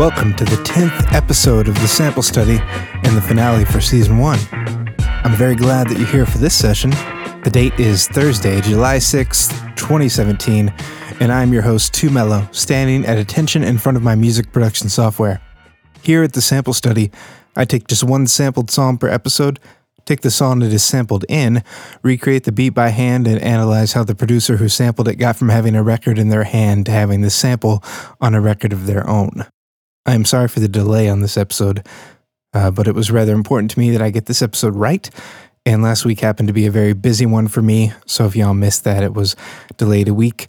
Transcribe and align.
Welcome 0.00 0.34
to 0.36 0.46
the 0.46 0.56
10th 0.62 1.12
episode 1.12 1.68
of 1.68 1.74
the 1.74 1.86
sample 1.86 2.22
study 2.22 2.58
and 2.58 3.14
the 3.14 3.20
finale 3.20 3.66
for 3.66 3.82
season 3.82 4.16
1. 4.16 4.38
I'm 4.98 5.36
very 5.36 5.54
glad 5.54 5.90
that 5.90 5.98
you're 5.98 6.06
here 6.06 6.24
for 6.24 6.38
this 6.38 6.54
session. 6.54 6.88
The 7.44 7.50
date 7.52 7.78
is 7.78 8.08
Thursday, 8.08 8.62
July 8.62 8.96
6th, 8.96 9.50
2017, 9.76 10.72
and 11.20 11.30
I'm 11.30 11.52
your 11.52 11.60
host, 11.60 11.92
Too 11.92 12.08
Mellow, 12.08 12.48
standing 12.50 13.04
at 13.04 13.18
attention 13.18 13.62
in 13.62 13.76
front 13.76 13.98
of 13.98 14.02
my 14.02 14.14
music 14.14 14.52
production 14.52 14.88
software. 14.88 15.42
Here 16.00 16.22
at 16.22 16.32
the 16.32 16.40
sample 16.40 16.72
study, 16.72 17.10
I 17.54 17.66
take 17.66 17.86
just 17.86 18.02
one 18.02 18.26
sampled 18.26 18.70
song 18.70 18.96
per 18.96 19.08
episode, 19.08 19.60
take 20.06 20.22
the 20.22 20.30
song 20.30 20.62
it 20.62 20.72
is 20.72 20.82
sampled 20.82 21.26
in, 21.28 21.62
recreate 22.02 22.44
the 22.44 22.52
beat 22.52 22.70
by 22.70 22.88
hand, 22.88 23.26
and 23.26 23.38
analyze 23.42 23.92
how 23.92 24.04
the 24.04 24.14
producer 24.14 24.56
who 24.56 24.70
sampled 24.70 25.08
it 25.08 25.16
got 25.16 25.36
from 25.36 25.50
having 25.50 25.76
a 25.76 25.82
record 25.82 26.18
in 26.18 26.30
their 26.30 26.44
hand 26.44 26.86
to 26.86 26.90
having 26.90 27.20
the 27.20 27.28
sample 27.28 27.84
on 28.18 28.34
a 28.34 28.40
record 28.40 28.72
of 28.72 28.86
their 28.86 29.06
own. 29.06 29.44
I 30.06 30.14
am 30.14 30.24
sorry 30.24 30.48
for 30.48 30.60
the 30.60 30.68
delay 30.68 31.08
on 31.08 31.20
this 31.20 31.36
episode, 31.36 31.86
uh, 32.54 32.70
but 32.70 32.88
it 32.88 32.94
was 32.94 33.10
rather 33.10 33.34
important 33.34 33.70
to 33.72 33.78
me 33.78 33.90
that 33.90 34.02
I 34.02 34.10
get 34.10 34.26
this 34.26 34.42
episode 34.42 34.74
right. 34.74 35.08
And 35.66 35.82
last 35.82 36.04
week 36.04 36.20
happened 36.20 36.48
to 36.48 36.54
be 36.54 36.66
a 36.66 36.70
very 36.70 36.94
busy 36.94 37.26
one 37.26 37.48
for 37.48 37.60
me, 37.60 37.92
so 38.06 38.24
if 38.24 38.34
y'all 38.34 38.54
missed 38.54 38.84
that, 38.84 39.02
it 39.02 39.12
was 39.12 39.36
delayed 39.76 40.08
a 40.08 40.14
week. 40.14 40.48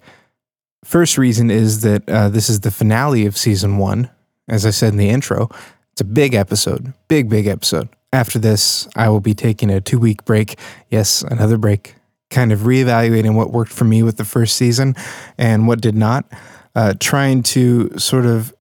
First 0.85 1.17
reason 1.17 1.51
is 1.51 1.81
that 1.81 2.09
uh, 2.09 2.29
this 2.29 2.49
is 2.49 2.61
the 2.61 2.71
finale 2.71 3.25
of 3.25 3.37
season 3.37 3.77
one. 3.77 4.09
As 4.47 4.65
I 4.65 4.71
said 4.71 4.93
in 4.93 4.97
the 4.97 5.09
intro, 5.09 5.49
it's 5.91 6.01
a 6.01 6.05
big 6.05 6.33
episode, 6.33 6.93
big, 7.07 7.29
big 7.29 7.45
episode. 7.45 7.89
After 8.13 8.39
this, 8.39 8.87
I 8.95 9.09
will 9.09 9.19
be 9.19 9.33
taking 9.33 9.69
a 9.69 9.79
two 9.79 9.99
week 9.99 10.25
break. 10.25 10.57
Yes, 10.89 11.21
another 11.21 11.57
break. 11.57 11.95
Kind 12.29 12.51
of 12.51 12.61
reevaluating 12.61 13.35
what 13.35 13.51
worked 13.51 13.71
for 13.71 13.83
me 13.83 14.03
with 14.03 14.17
the 14.17 14.25
first 14.25 14.55
season 14.55 14.95
and 15.37 15.67
what 15.67 15.81
did 15.81 15.95
not. 15.95 16.25
Uh, 16.73 16.93
trying 16.99 17.43
to 17.43 17.97
sort 17.99 18.25
of 18.25 18.53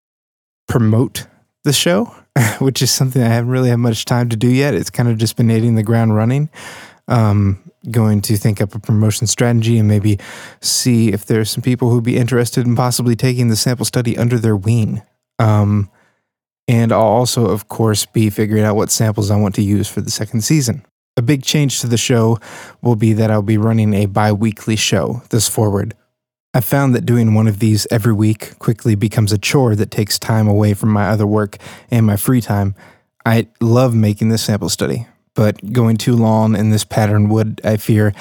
promote 0.70 1.26
the 1.64 1.72
show, 1.72 2.04
which 2.60 2.80
is 2.80 2.90
something 2.90 3.20
I 3.20 3.28
haven't 3.28 3.50
really 3.50 3.68
had 3.68 3.76
much 3.76 4.06
time 4.06 4.30
to 4.30 4.36
do 4.36 4.48
yet. 4.48 4.72
It's 4.72 4.88
kind 4.88 5.08
of 5.08 5.18
just 5.18 5.36
been 5.36 5.50
hitting 5.50 5.74
the 5.74 5.82
ground 5.82 6.14
running. 6.14 6.48
Um, 7.08 7.70
going 7.90 8.20
to 8.20 8.36
think 8.36 8.60
up 8.60 8.74
a 8.74 8.78
promotion 8.78 9.26
strategy 9.26 9.78
and 9.78 9.88
maybe 9.88 10.18
see 10.60 11.12
if 11.12 11.26
there's 11.26 11.50
some 11.50 11.62
people 11.62 11.90
who'd 11.90 12.04
be 12.04 12.16
interested 12.16 12.66
in 12.66 12.76
possibly 12.76 13.16
taking 13.16 13.48
the 13.48 13.56
sample 13.56 13.84
study 13.84 14.16
under 14.16 14.38
their 14.38 14.56
wing. 14.56 15.02
Um, 15.38 15.90
and 16.68 16.92
I'll 16.92 17.00
also, 17.00 17.46
of 17.46 17.68
course, 17.68 18.06
be 18.06 18.30
figuring 18.30 18.62
out 18.62 18.76
what 18.76 18.90
samples 18.90 19.30
I 19.30 19.36
want 19.36 19.56
to 19.56 19.62
use 19.62 19.88
for 19.88 20.02
the 20.02 20.10
second 20.10 20.42
season. 20.42 20.84
A 21.16 21.22
big 21.22 21.42
change 21.42 21.80
to 21.80 21.88
the 21.88 21.96
show 21.96 22.38
will 22.80 22.96
be 22.96 23.12
that 23.14 23.30
I'll 23.30 23.42
be 23.42 23.58
running 23.58 23.92
a 23.92 24.06
bi 24.06 24.30
weekly 24.30 24.76
show 24.76 25.22
this 25.30 25.48
forward. 25.48 25.96
I've 26.52 26.64
found 26.64 26.96
that 26.96 27.06
doing 27.06 27.34
one 27.34 27.46
of 27.46 27.60
these 27.60 27.86
every 27.92 28.12
week 28.12 28.58
quickly 28.58 28.96
becomes 28.96 29.32
a 29.32 29.38
chore 29.38 29.76
that 29.76 29.92
takes 29.92 30.18
time 30.18 30.48
away 30.48 30.74
from 30.74 30.90
my 30.90 31.08
other 31.08 31.26
work 31.26 31.58
and 31.92 32.04
my 32.04 32.16
free 32.16 32.40
time. 32.40 32.74
I 33.24 33.46
love 33.60 33.94
making 33.94 34.30
this 34.30 34.42
sample 34.42 34.68
study, 34.68 35.06
but 35.34 35.72
going 35.72 35.96
too 35.96 36.16
long 36.16 36.56
in 36.56 36.70
this 36.70 36.84
pattern 36.84 37.28
would, 37.28 37.60
I 37.62 37.76
fear, 37.76 38.12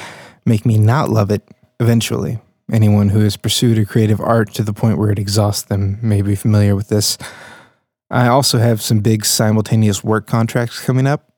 make 0.45 0.63
me 0.63 0.77
not 0.77 1.09
love 1.09 1.31
it 1.31 1.41
eventually. 1.79 2.39
Anyone 2.71 3.09
who 3.09 3.21
has 3.21 3.35
pursued 3.35 3.79
a 3.79 3.85
creative 3.85 4.21
art 4.21 4.53
to 4.53 4.63
the 4.63 4.73
point 4.73 4.99
where 4.99 5.09
it 5.09 5.17
exhausts 5.17 5.63
them 5.63 5.97
may 6.03 6.21
be 6.21 6.35
familiar 6.35 6.75
with 6.75 6.89
this. 6.89 7.17
I 8.11 8.27
also 8.27 8.59
have 8.59 8.79
some 8.79 8.99
big 8.99 9.25
simultaneous 9.25 10.03
work 10.03 10.27
contracts 10.27 10.79
coming 10.79 11.07
up. 11.07 11.31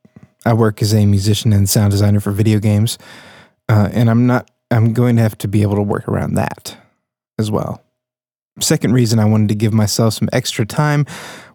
I 0.45 0.53
work 0.53 0.81
as 0.81 0.93
a 0.93 1.05
musician 1.05 1.53
and 1.53 1.69
sound 1.69 1.91
designer 1.91 2.19
for 2.19 2.31
video 2.31 2.59
games, 2.59 2.97
uh, 3.69 3.87
and 3.93 4.09
I'm 4.09 4.27
not. 4.27 4.49
I'm 4.71 4.93
going 4.93 5.17
to 5.17 5.21
have 5.21 5.37
to 5.39 5.49
be 5.49 5.61
able 5.63 5.75
to 5.75 5.81
work 5.81 6.07
around 6.07 6.35
that 6.35 6.80
as 7.41 7.51
well. 7.51 7.83
Second 8.59 8.93
reason 8.93 9.19
I 9.19 9.25
wanted 9.25 9.49
to 9.49 9.55
give 9.55 9.73
myself 9.73 10.13
some 10.13 10.29
extra 10.31 10.65
time 10.65 11.05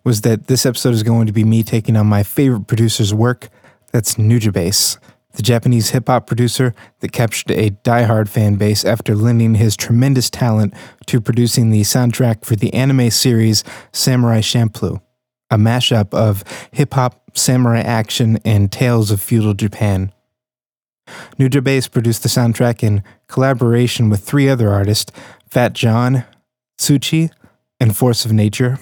was 0.05 0.23
that 0.23 0.47
this 0.47 0.67
episode 0.67 0.95
is 0.95 1.03
going 1.03 1.27
to 1.27 1.33
be 1.33 1.45
me 1.45 1.63
taking 1.63 1.97
on 1.97 2.07
my 2.07 2.23
favorite 2.23 2.67
producer's 2.67 3.15
work. 3.15 3.49
That's 3.93 4.17
Nujabes, 4.17 4.99
the 5.35 5.43
Japanese 5.43 5.91
hip 5.91 6.09
hop 6.09 6.27
producer 6.27 6.75
that 7.01 7.13
captured 7.13 7.53
a 7.53 7.71
die-hard 7.71 8.29
fan 8.29 8.57
base 8.57 8.85
after 8.85 9.15
lending 9.15 9.55
his 9.55 9.77
tremendous 9.77 10.31
talent 10.31 10.75
to 11.07 11.21
producing 11.21 11.71
the 11.71 11.83
soundtrack 11.83 12.45
for 12.45 12.57
the 12.57 12.73
anime 12.75 13.11
series 13.11 13.63
Samurai 13.93 14.41
Champloo, 14.41 15.01
a 15.51 15.57
mashup 15.57 16.13
of 16.15 16.45
hip 16.73 16.95
hop, 16.95 17.31
samurai 17.35 17.81
action, 17.81 18.39
and 18.45 18.73
tales 18.73 19.11
of 19.11 19.21
feudal 19.21 19.55
Japan. 19.55 20.13
Nujabes 21.39 21.91
produced 21.91 22.23
the 22.23 22.29
soundtrack 22.29 22.83
in 22.83 23.03
collaboration 23.29 24.11
with 24.11 24.21
three 24.21 24.49
other 24.49 24.71
artists 24.71 25.13
Fat 25.49 25.73
Jon, 25.73 26.25
Tsutchie, 26.79 27.31
and 27.81 27.97
Force 27.97 28.25
of 28.25 28.33
Nature. 28.33 28.79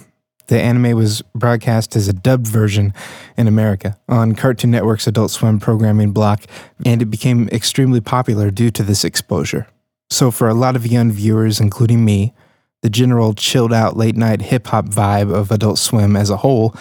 The 0.47 0.61
anime 0.61 0.97
was 0.97 1.23
broadcast 1.35 1.97
as 1.97 2.07
a 2.07 2.13
dubbed 2.13 2.47
version 2.47 2.93
in 3.37 3.49
America 3.49 3.99
on 4.09 4.35
Cartoon 4.35 4.71
Network's 4.71 5.07
Adult 5.07 5.31
Swim 5.31 5.59
programming 5.59 6.13
block, 6.13 6.45
and 6.85 7.01
it 7.01 7.07
became 7.07 7.49
extremely 7.49 8.01
popular 8.01 8.51
due 8.51 8.71
to 8.73 8.83
this 8.83 9.05
exposure. 9.05 9.67
So, 10.11 10.31
for 10.31 10.49
a 10.49 10.55
lot 10.55 10.77
of 10.77 10.87
young 10.87 11.11
viewers, 11.11 11.61
including 11.61 12.05
me, 12.05 12.35
the 12.83 12.91
general 12.91 13.33
chilled 13.33 13.73
out 13.73 13.97
late 13.97 14.17
night 14.17 14.43
hip 14.43 14.67
hop 14.67 14.87
vibe 14.87 15.33
of 15.33 15.51
Adult 15.51 15.79
Swim 15.79 16.15
as 16.15 16.29
a 16.29 16.37
whole 16.39 16.75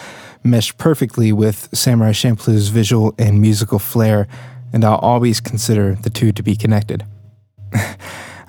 meshed 0.44 0.76
perfectly 0.76 1.32
with 1.32 1.70
Samurai 1.72 2.12
Champloo's 2.12 2.68
visual 2.68 3.14
and 3.18 3.40
musical 3.40 3.78
flair, 3.78 4.28
and 4.74 4.84
I'll 4.84 4.96
always 4.96 5.40
consider 5.40 5.94
the 5.94 6.10
two 6.10 6.32
to 6.32 6.42
be 6.42 6.56
connected. 6.56 7.06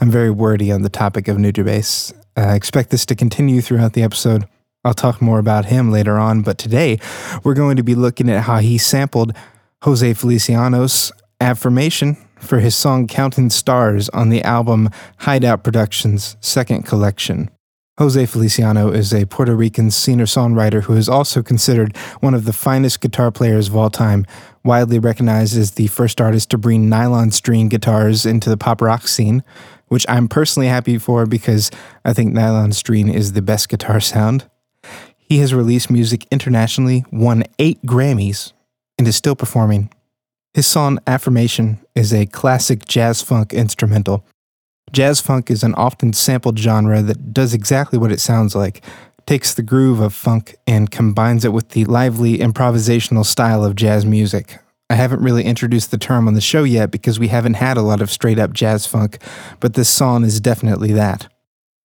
I'm 0.02 0.10
very 0.10 0.32
wordy 0.32 0.72
on 0.72 0.82
the 0.82 0.90
topic 0.90 1.28
of 1.28 1.38
Nujabes. 1.38 2.14
I 2.36 2.56
expect 2.56 2.90
this 2.90 3.06
to 3.06 3.16
continue 3.16 3.62
throughout 3.62 3.94
the 3.94 4.02
episode. 4.02 4.46
I'll 4.84 4.96
talk 4.96 5.22
more 5.22 5.38
about 5.38 5.66
him 5.66 5.92
later 5.92 6.18
on, 6.18 6.42
but 6.42 6.58
today 6.58 7.00
we're 7.44 7.54
going 7.54 7.78
to 7.78 7.84
be 7.84 7.94
looking 7.94 8.28
at 8.28 8.44
how 8.44 8.58
he 8.58 8.80
sampled 8.80 9.34
Jose 9.84 10.14
Feliciano's 10.16 11.12
Affirmation 11.40 12.18
for 12.40 12.60
his 12.60 12.76
song 12.76 13.08
Counting 13.08 13.52
Stars 13.52 14.10
on 14.10 14.30
the 14.30 14.42
album 14.42 14.90
Hideout 15.20 15.64
Productions' 15.64 16.38
second 16.42 16.88
collection. 16.88 17.52
Jose 17.98 18.26
Feliciano 18.26 18.92
is 18.92 19.14
a 19.14 19.26
Puerto 19.26 19.56
Rican 19.56 19.90
singer 19.90 20.26
songwriter 20.26 20.84
who 20.84 20.94
is 20.94 21.08
also 21.08 21.42
considered 21.42 21.96
one 22.20 22.34
of 22.34 22.46
the 22.46 22.54
finest 22.54 23.00
guitar 23.00 23.32
players 23.32 23.70
of 23.70 23.76
all 23.76 23.90
time, 23.90 24.26
widely 24.66 25.00
recognized 25.00 25.58
as 25.58 25.72
the 25.72 25.88
first 25.88 26.20
artist 26.20 26.50
to 26.50 26.58
bring 26.58 26.90
nylon 26.90 27.32
string 27.32 27.70
guitars 27.70 28.26
into 28.26 28.50
the 28.50 28.58
pop 28.58 28.82
rock 28.82 29.08
scene 29.08 29.44
which 29.88 30.06
I'm 30.10 30.28
personally 30.28 30.68
happy 30.68 30.98
for 30.98 31.26
because 31.26 31.72
I 32.04 32.14
think 32.14 32.34
Nylon 32.34 32.72
String 32.72 33.10
is 33.10 33.34
the 33.34 33.42
best 33.42 33.70
guitar 33.70 34.00
sound. 34.00 34.50
He 35.18 35.40
has 35.40 35.54
released 35.54 35.90
music 35.90 36.28
internationally, 36.32 37.04
won 37.12 37.44
eight 37.60 37.82
Grammys, 37.84 38.54
and 38.98 39.08
is 39.08 39.16
still 39.16 39.36
performing. 39.36 39.92
His 40.54 40.68
song 40.68 41.00
Affirmation 41.08 41.80
is 41.96 42.14
a 42.14 42.26
classic 42.28 42.86
jazz 42.86 43.22
funk 43.22 43.54
instrumental. 43.54 44.26
Jazz 44.92 45.20
funk 45.20 45.50
is 45.50 45.64
an 45.64 45.74
often 45.76 46.14
sampled 46.14 46.58
genre 46.58 47.02
that 47.02 47.34
does 47.34 47.54
exactly 47.54 47.98
what 48.00 48.12
it 48.12 48.20
sounds 48.20 48.56
like 48.56 48.84
takes 49.26 49.54
the 49.54 49.64
groove 49.64 50.00
of 50.00 50.14
funk 50.14 50.56
and 50.68 50.92
combines 50.92 51.44
it 51.44 51.54
with 51.54 51.70
the 51.70 51.86
lively 51.86 52.38
improvisational 52.38 53.26
style 53.26 53.64
of 53.64 53.76
jazz 53.76 54.06
music. 54.06 54.60
I 54.90 54.94
haven't 54.94 55.24
really 55.24 55.44
introduced 55.44 55.90
the 55.90 55.98
term 55.98 56.28
on 56.28 56.36
the 56.36 56.42
show 56.42 56.64
yet 56.64 56.92
because 56.92 57.20
we 57.20 57.30
haven't 57.30 57.56
had 57.56 57.76
a 57.76 57.82
lot 57.82 58.02
of 58.02 58.12
straight 58.12 58.38
up 58.38 58.54
jazz 58.54 58.86
funk, 58.86 59.18
but 59.60 59.74
this 59.74 59.90
song 59.90 60.24
is 60.24 60.40
definitely 60.40 60.92
that. 60.94 61.28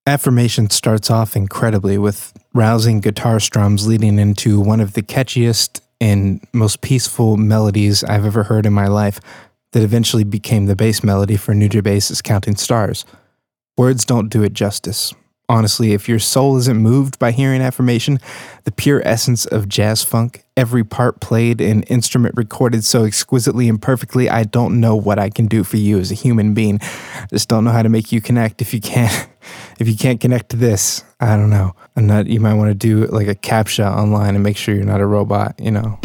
Affirmation 0.06 0.69
starts 0.69 1.10
off 1.10 1.34
incredibly 1.34 1.96
with 1.96 2.34
rousing 2.52 3.00
guitar 3.00 3.40
strums 3.40 3.86
leading 3.86 4.19
into 4.19 4.60
one 4.60 4.80
of 4.80 4.92
the 4.92 5.02
catchiest 5.02 5.80
and 6.00 6.44
most 6.52 6.80
peaceful 6.82 7.36
melodies 7.36 8.04
I've 8.04 8.26
ever 8.26 8.42
heard 8.42 8.66
in 8.66 8.72
my 8.72 8.86
life 8.86 9.20
that 9.72 9.82
eventually 9.82 10.25
became 10.25 10.67
the 10.67 10.76
bass 10.76 11.02
melody 11.02 11.37
for 11.37 11.55
Nujabes' 11.55 12.22
Counting 12.22 12.56
Stars. 12.56 13.05
Words 13.76 14.05
don't 14.05 14.28
do 14.28 14.43
it 14.43 14.52
justice 14.52 15.14
honestly, 15.50 15.93
if 15.93 16.08
your 16.08 16.20
soul 16.20 16.56
isn't 16.56 16.76
moved 16.76 17.19
by 17.19 17.32
hearing 17.32 17.61
affirmation, 17.61 18.20
the 18.64 18.70
pure 18.70 19.02
essence 19.05 19.44
of 19.46 19.69
jazz 19.69 20.05
funk, 20.05 20.44
every 20.56 20.84
part 20.84 21.20
played 21.20 21.61
and 21.61 21.84
instrument 21.90 22.37
recorded 22.37 22.84
so 22.84 23.05
exquisitely 23.05 23.69
and 23.69 23.82
perfectly, 23.82 24.31
I 24.31 24.44
don't 24.44 24.81
know 24.81 24.94
what 24.94 25.19
I 25.19 25.28
can 25.28 25.46
do 25.46 25.64
for 25.64 25.76
you 25.76 25.99
as 25.99 26.12
a 26.12 26.14
human 26.14 26.55
being. 26.55 26.78
I 26.81 27.26
just 27.31 27.49
don't 27.49 27.64
know 27.64 27.73
how 27.73 27.82
to 27.82 27.88
make 27.88 28.12
you 28.12 28.20
connect 28.20 28.62
if 28.62 28.73
you 28.73 28.81
can't 28.81 29.28
if 29.81 29.88
you 29.88 29.96
can't 29.96 30.20
connect 30.20 30.50
to 30.50 30.56
this. 30.56 31.05
I 31.19 31.37
don't 31.37 31.50
know. 31.50 31.75
And 31.96 32.08
that 32.11 32.28
you 32.28 32.38
might 32.38 32.55
want 32.55 32.70
to 32.70 32.75
do 32.75 33.06
like 33.06 33.26
a 33.26 33.34
captcha 33.34 33.84
online 33.84 34.37
and 34.37 34.44
make 34.44 34.56
sure 34.56 34.75
you're 34.75 34.84
not 34.84 35.00
a 35.00 35.06
robot, 35.06 35.58
you 35.58 35.73
know. 35.73 35.99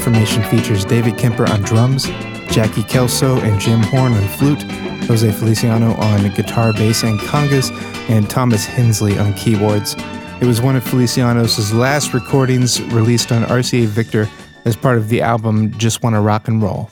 Features 0.00 0.84
David 0.84 1.18
Kemper 1.18 1.48
on 1.48 1.60
drums, 1.60 2.06
Jackie 2.50 2.82
Kelso 2.82 3.38
and 3.40 3.60
Jim 3.60 3.80
Horn 3.82 4.14
on 4.14 4.28
flute, 4.28 4.62
Jose 5.04 5.30
Feliciano 5.32 5.92
on 5.94 6.30
guitar, 6.34 6.72
bass, 6.72 7.04
and 7.04 7.20
congas, 7.20 7.70
and 8.08 8.28
Thomas 8.28 8.64
Hensley 8.64 9.18
on 9.18 9.34
keyboards. 9.34 9.94
It 10.40 10.46
was 10.46 10.62
one 10.62 10.74
of 10.74 10.82
Feliciano's 10.82 11.72
last 11.72 12.14
recordings 12.14 12.80
released 12.84 13.30
on 13.30 13.44
RCA 13.44 13.86
Victor 13.86 14.28
as 14.64 14.74
part 14.74 14.96
of 14.96 15.10
the 15.10 15.20
album 15.20 15.70
Just 15.78 16.02
Wanna 16.02 16.22
Rock 16.22 16.48
and 16.48 16.62
Roll. 16.62 16.90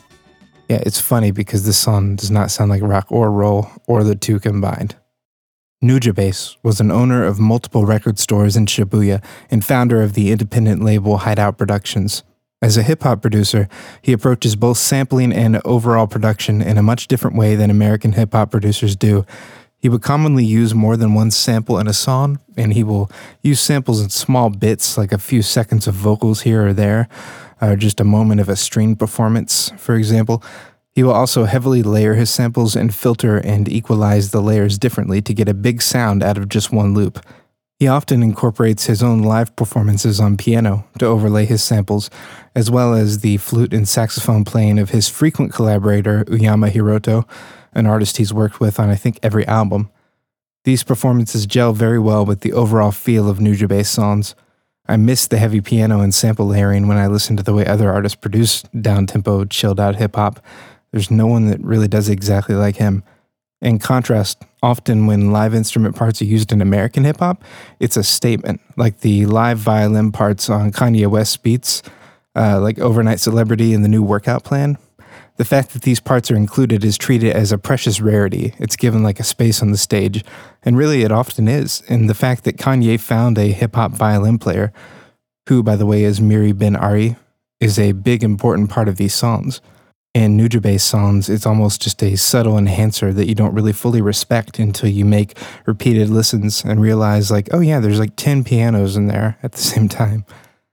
Yeah, 0.69 0.83
it's 0.85 1.01
funny 1.01 1.31
because 1.31 1.65
this 1.65 1.79
song 1.79 2.15
does 2.15 2.31
not 2.31 2.51
sound 2.51 2.71
like 2.71 2.83
rock 2.83 3.11
or 3.11 3.33
roll, 3.33 3.69
or 3.87 4.05
the 4.05 4.15
two 4.15 4.39
combined. 4.39 4.97
Nujabes 5.83 6.57
was 6.63 6.79
an 6.79 6.91
owner 6.91 7.25
of 7.25 7.41
multiple 7.41 7.87
record 7.87 8.19
stores 8.19 8.57
in 8.57 8.67
Shibuya 8.67 9.25
and 9.51 9.65
founder 9.65 10.03
of 10.03 10.13
the 10.13 10.31
independent 10.31 10.85
label 10.85 11.19
Hideout 11.19 11.57
Productions. 11.57 12.23
As 12.61 12.77
a 12.77 12.83
hip 12.83 13.05
hop 13.05 13.23
producer, 13.23 13.69
he 14.03 14.13
approaches 14.13 14.57
both 14.57 14.79
sampling 14.79 15.33
and 15.33 15.61
overall 15.65 16.09
production 16.09 16.61
in 16.61 16.77
a 16.77 16.83
much 16.83 17.07
different 17.07 17.37
way 17.37 17.55
than 17.55 17.71
American 17.71 18.13
hip 18.13 18.33
hop 18.33 18.51
producers 18.51 18.97
do. 18.97 19.25
He 19.79 19.89
would 19.89 20.03
commonly 20.03 20.45
use 20.45 20.75
more 20.75 20.97
than 20.97 21.15
one 21.15 21.31
sample 21.31 21.79
in 21.79 21.87
a 21.87 21.93
song, 21.93 22.41
and 22.57 22.73
he 22.73 22.83
will 22.83 23.09
use 23.43 23.61
samples 23.61 24.03
in 24.03 24.11
small 24.11 24.51
bits, 24.51 24.99
like 24.99 25.13
a 25.13 25.19
few 25.19 25.41
seconds 25.41 25.87
of 25.87 25.95
vocals 25.95 26.41
here 26.41 26.67
or 26.67 26.73
there, 26.73 27.09
or 27.61 27.77
just 27.77 28.01
a 28.01 28.05
moment 28.05 28.41
of 28.41 28.49
a 28.49 28.57
string 28.57 28.97
performance, 28.97 29.71
for 29.77 29.95
example. 29.95 30.43
He 30.91 31.05
will 31.05 31.13
also 31.13 31.45
heavily 31.45 31.85
layer 31.85 32.15
his 32.15 32.29
samples 32.29 32.75
and 32.75 32.93
filter 32.93 33.39
and 33.39 33.69
equalize 33.69 34.33
the 34.33 34.43
layers 34.43 34.79
differently 34.79 35.23
to 35.23 35.33
get 35.33 35.49
a 35.49 35.55
big 35.55 35.81
sound 35.81 36.25
out 36.25 36.37
of 36.37 36.49
just 36.49 36.73
one 36.73 36.93
loop. 36.93 37.25
He 37.79 37.87
often 37.87 38.25
incorporates 38.25 38.87
his 38.87 39.05
own 39.05 39.23
live 39.23 39.55
performances 39.55 40.19
on 40.19 40.37
piano 40.37 40.85
to 40.99 41.07
overlay 41.07 41.45
his 41.45 41.63
samples, 41.63 42.11
as 42.57 42.73
well 42.73 42.93
as 42.93 43.21
the 43.21 43.37
flute 43.37 43.73
and 43.73 43.89
saxophone 43.89 44.45
playing 44.45 44.81
of 44.81 44.91
his 44.91 45.09
frequent 45.09 45.53
collaborator, 45.53 46.25
Uyama 46.25 46.73
Hiroto, 46.73 47.25
an 47.73 47.87
artist 47.87 48.17
he's 48.17 48.35
worked 48.35 48.59
with 48.59 48.81
on 48.81 48.91
I 48.91 48.97
think 48.97 49.21
every 49.23 49.47
album. 49.47 49.91
These 50.65 50.83
performances 50.83 51.47
gel 51.47 51.73
very 51.73 52.01
well 52.01 52.27
with 52.27 52.41
the 52.41 52.53
overall 52.53 52.91
feel 52.91 53.31
of 53.31 53.39
Nujabes 53.39 53.87
songs. 53.87 54.35
I 54.89 54.97
miss 54.97 55.29
the 55.29 55.39
heavy 55.39 55.61
piano 55.61 56.01
and 56.01 56.13
sample 56.13 56.49
layering 56.49 56.89
when 56.89 56.99
I 56.99 57.07
listen 57.07 57.37
to 57.37 57.45
the 57.45 57.55
way 57.55 57.65
other 57.65 57.93
artists 57.93 58.17
produce 58.17 58.63
down 58.63 59.07
tempo, 59.07 59.45
chilled 59.45 59.79
out 59.79 59.97
hip 59.97 60.17
hop. 60.17 60.45
There's 60.91 61.13
no 61.13 61.29
one 61.29 61.47
that 61.47 61.63
really 61.63 61.89
does 61.89 62.09
exactly 62.09 62.57
like 62.57 62.77
him. 62.77 63.05
In 63.61 63.81
contrast, 63.81 64.45
often 64.63 65.07
when 65.07 65.33
live 65.33 65.53
instrument 65.53 65.97
parts 65.97 66.23
are 66.23 66.27
used 66.27 66.53
in 66.53 66.63
American 66.63 67.05
hip 67.05 67.19
hop, 67.19 67.43
it's 67.81 67.97
a 67.97 68.05
statement, 68.05 68.61
like 68.77 69.01
the 69.01 69.27
live 69.27 69.59
violin 69.59 70.13
parts 70.13 70.49
on 70.49 70.71
Kanye 70.71 71.09
West's 71.09 71.37
beats, 71.37 71.83
uh, 72.37 72.61
like 72.61 72.79
Overnight 72.79 73.19
Celebrity 73.19 73.75
and 73.75 73.85
the 73.85 73.89
new 73.89 74.03
workout 74.03 74.45
plan. 74.45 74.79
The 75.39 75.45
fact 75.45 75.73
that 75.73 75.83
these 75.83 76.01
parts 76.01 76.31
are 76.31 76.37
included 76.37 76.85
is 76.85 76.97
treated 76.97 77.35
as 77.35 77.51
a 77.51 77.59
precious 77.59 78.01
rarity. 78.01 78.55
It's 78.59 78.77
given 78.77 79.03
like 79.03 79.19
a 79.19 79.25
space 79.25 79.61
on 79.61 79.73
the 79.73 79.77
stage, 79.77 80.25
and 80.63 80.77
really 80.77 81.03
it 81.03 81.13
often 81.13 81.49
is. 81.49 81.83
And 81.89 82.09
the 82.09 82.15
fact 82.15 82.45
that 82.45 82.59
Kanye 82.59 82.99
found 82.99 83.39
a 83.39 83.53
hip 83.53 83.75
hop 83.75 83.93
violin 83.93 84.39
player, 84.39 84.73
who, 85.49 85.65
by 85.65 85.75
the 85.75 85.87
way, 85.87 86.05
is 86.05 86.21
Miri 86.21 86.53
Ben 86.53 86.77
Ari, 86.77 87.17
is 87.61 87.79
a 87.79 87.93
big 87.93 88.23
important 88.23 88.71
part 88.71 88.89
of 88.89 88.97
these 88.97 89.15
songs 89.15 89.61
in 90.15 90.37
Nujabes 90.37 90.81
songs, 90.81 91.29
it's 91.29 91.47
almost 91.47 91.83
just 91.83 92.03
a 92.03 92.17
subtle 92.17 92.59
enhancer 92.59 93.13
that 93.13 93.29
you 93.29 93.35
don't 93.35 93.55
really 93.55 93.73
fully 93.73 94.01
respect 94.01 94.59
until 94.59 94.89
you 94.89 95.05
make 95.05 95.37
repeated 95.67 96.09
listens 96.09 96.65
and 96.65 96.81
realize, 96.81 97.31
like, 97.31 97.49
oh 97.53 97.61
yeah, 97.61 97.81
there's 97.81 98.01
like 98.01 98.17
10 98.17 98.45
pianos 98.45 98.97
in 98.97 99.07
there 99.07 99.39
at 99.43 99.53
the 99.53 99.59
same 99.73 99.89
time. 99.89 100.25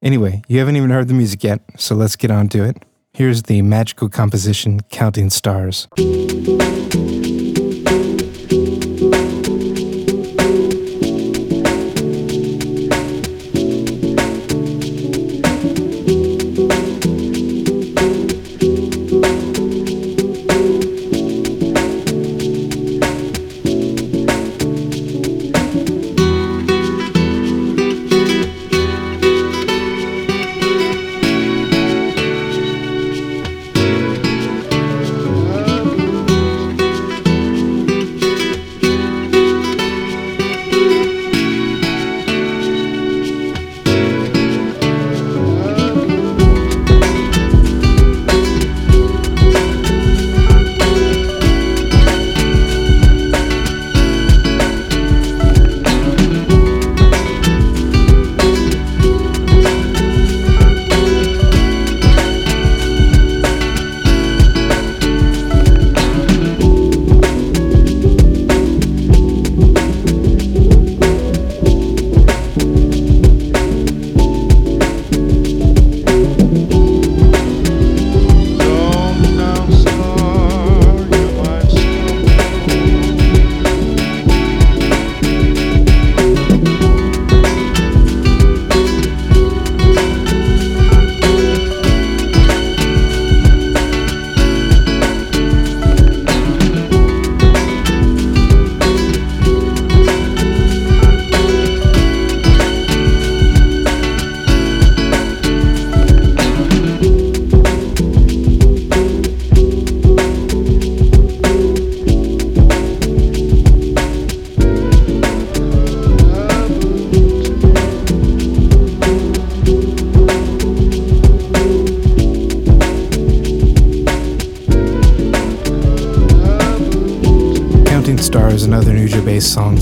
Anyway, 0.02 0.42
you 0.48 0.60
haven't 0.60 0.76
even 0.76 0.90
heard 0.90 1.08
the 1.08 1.14
music 1.14 1.44
yet, 1.44 1.62
so 1.78 1.96
let's 1.96 2.16
get 2.16 2.32
on 2.32 2.48
to 2.50 2.64
it. 2.64 2.84
Here's 3.14 3.44
the 3.44 3.62
magical 3.62 4.10
composition 4.10 4.82
Counting 4.90 5.30
Stars. 5.30 5.88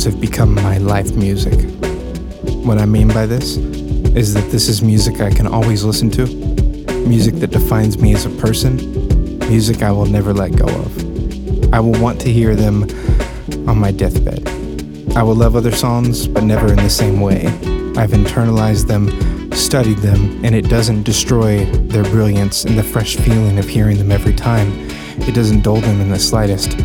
Have 0.06 0.20
become 0.20 0.54
my 0.54 0.78
life 0.80 1.16
music. 1.16 1.54
What 2.66 2.78
I 2.78 2.86
mean 2.86 3.08
by 3.08 3.26
this 3.26 3.58
is 4.16 4.34
that 4.34 4.52
this 4.52 4.68
is 4.68 4.82
music 4.82 5.22
I 5.22 5.30
can 5.30 5.48
always 5.48 5.84
listen 5.84 6.10
to, 6.12 6.26
music 7.08 7.36
that 7.36 7.52
defines 7.52 7.98
me 7.98 8.14
as 8.14 8.26
a 8.26 8.30
person, 8.32 8.76
music 9.48 9.82
I 9.82 9.92
will 9.92 10.06
never 10.06 10.34
let 10.34 10.56
go 10.56 10.66
of. 10.66 11.74
I 11.74 11.80
will 11.80 12.00
want 12.02 12.20
to 12.22 12.32
hear 12.32 12.56
them 12.56 12.84
on 13.68 13.78
my 13.78 13.92
deathbed. 13.92 14.48
I 15.16 15.24
will 15.24 15.36
love 15.36 15.56
other 15.56 15.72
songs, 15.72 16.28
but 16.28 16.44
never 16.44 16.68
in 16.68 16.78
the 16.78 16.90
same 16.90 17.22
way. 17.22 17.46
I've 17.96 18.12
internalized 18.12 18.88
them, 18.88 19.52
studied 19.52 20.00
them, 20.00 20.44
and 20.44 20.54
it 20.54 20.70
doesn't 20.70 21.04
destroy 21.04 21.66
their 21.66 22.04
brilliance 22.04 22.66
and 22.66 22.78
the 22.78 22.84
fresh 22.84 23.16
feeling 23.16 23.58
of 23.58 23.68
hearing 23.68 23.98
them 23.98 24.12
every 24.12 24.34
time. 24.34 24.72
It 25.20 25.34
doesn't 25.34 25.62
dull 25.62 25.82
them 25.82 26.02
in 26.02 26.10
the 26.10 26.20
slightest. 26.20 26.76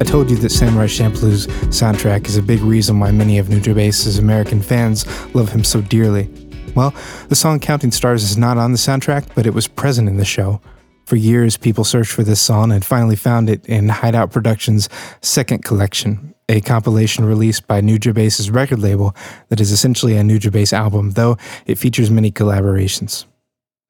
I 0.00 0.04
told 0.04 0.28
you 0.28 0.36
that 0.38 0.50
Samurai 0.50 0.88
Champloo's 0.88 1.46
soundtrack 1.68 2.26
is 2.26 2.36
a 2.36 2.42
big 2.42 2.60
reason 2.62 2.98
why 2.98 3.12
many 3.12 3.38
of 3.38 3.46
Nujabes' 3.46 4.18
American 4.18 4.60
fans 4.60 5.06
love 5.36 5.50
him 5.50 5.62
so 5.62 5.80
dearly. 5.80 6.28
Well, 6.74 6.92
the 7.28 7.36
song 7.36 7.60
Counting 7.60 7.92
Stars 7.92 8.24
is 8.24 8.36
not 8.36 8.58
on 8.58 8.72
the 8.72 8.78
soundtrack, 8.78 9.28
but 9.36 9.46
it 9.46 9.54
was 9.54 9.68
present 9.68 10.08
in 10.08 10.16
the 10.16 10.24
show. 10.24 10.60
For 11.06 11.14
years, 11.14 11.56
people 11.56 11.84
searched 11.84 12.10
for 12.10 12.24
this 12.24 12.42
song 12.42 12.72
and 12.72 12.84
finally 12.84 13.14
found 13.14 13.48
it 13.48 13.64
in 13.66 13.88
Hideout 13.88 14.32
Productions' 14.32 14.88
second 15.20 15.64
collection, 15.64 16.34
a 16.48 16.60
compilation 16.60 17.24
released 17.24 17.68
by 17.68 17.80
Nujabes' 17.80 18.52
record 18.52 18.80
label 18.80 19.14
that 19.48 19.60
is 19.60 19.70
essentially 19.70 20.16
a 20.16 20.22
Nujabes 20.22 20.72
album, 20.72 21.12
though 21.12 21.36
it 21.66 21.78
features 21.78 22.10
many 22.10 22.32
collaborations. 22.32 23.26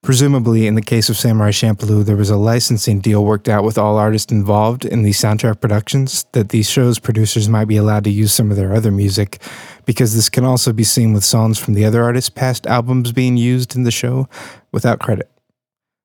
Presumably, 0.05 0.67
in 0.67 0.75
the 0.75 0.83
case 0.83 1.09
of 1.09 1.17
Samurai 1.17 1.49
Champloo, 1.49 2.05
there 2.05 2.15
was 2.15 2.29
a 2.29 2.37
licensing 2.37 2.99
deal 2.99 3.25
worked 3.25 3.49
out 3.49 3.63
with 3.63 3.75
all 3.75 3.97
artists 3.97 4.31
involved 4.31 4.85
in 4.85 5.01
these 5.01 5.19
soundtrack 5.19 5.59
productions 5.59 6.25
that 6.33 6.49
these 6.49 6.69
shows' 6.69 6.99
producers 6.99 7.49
might 7.49 7.65
be 7.65 7.75
allowed 7.75 8.03
to 8.03 8.11
use 8.11 8.31
some 8.31 8.51
of 8.51 8.55
their 8.55 8.75
other 8.75 8.91
music, 8.91 9.41
because 9.83 10.13
this 10.13 10.29
can 10.29 10.45
also 10.45 10.71
be 10.71 10.83
seen 10.83 11.11
with 11.11 11.23
songs 11.23 11.57
from 11.57 11.73
the 11.73 11.83
other 11.83 12.03
artists' 12.03 12.29
past 12.29 12.67
albums 12.67 13.13
being 13.13 13.35
used 13.35 13.75
in 13.75 13.81
the 13.81 13.89
show 13.89 14.29
without 14.71 14.99
credit. 14.99 15.27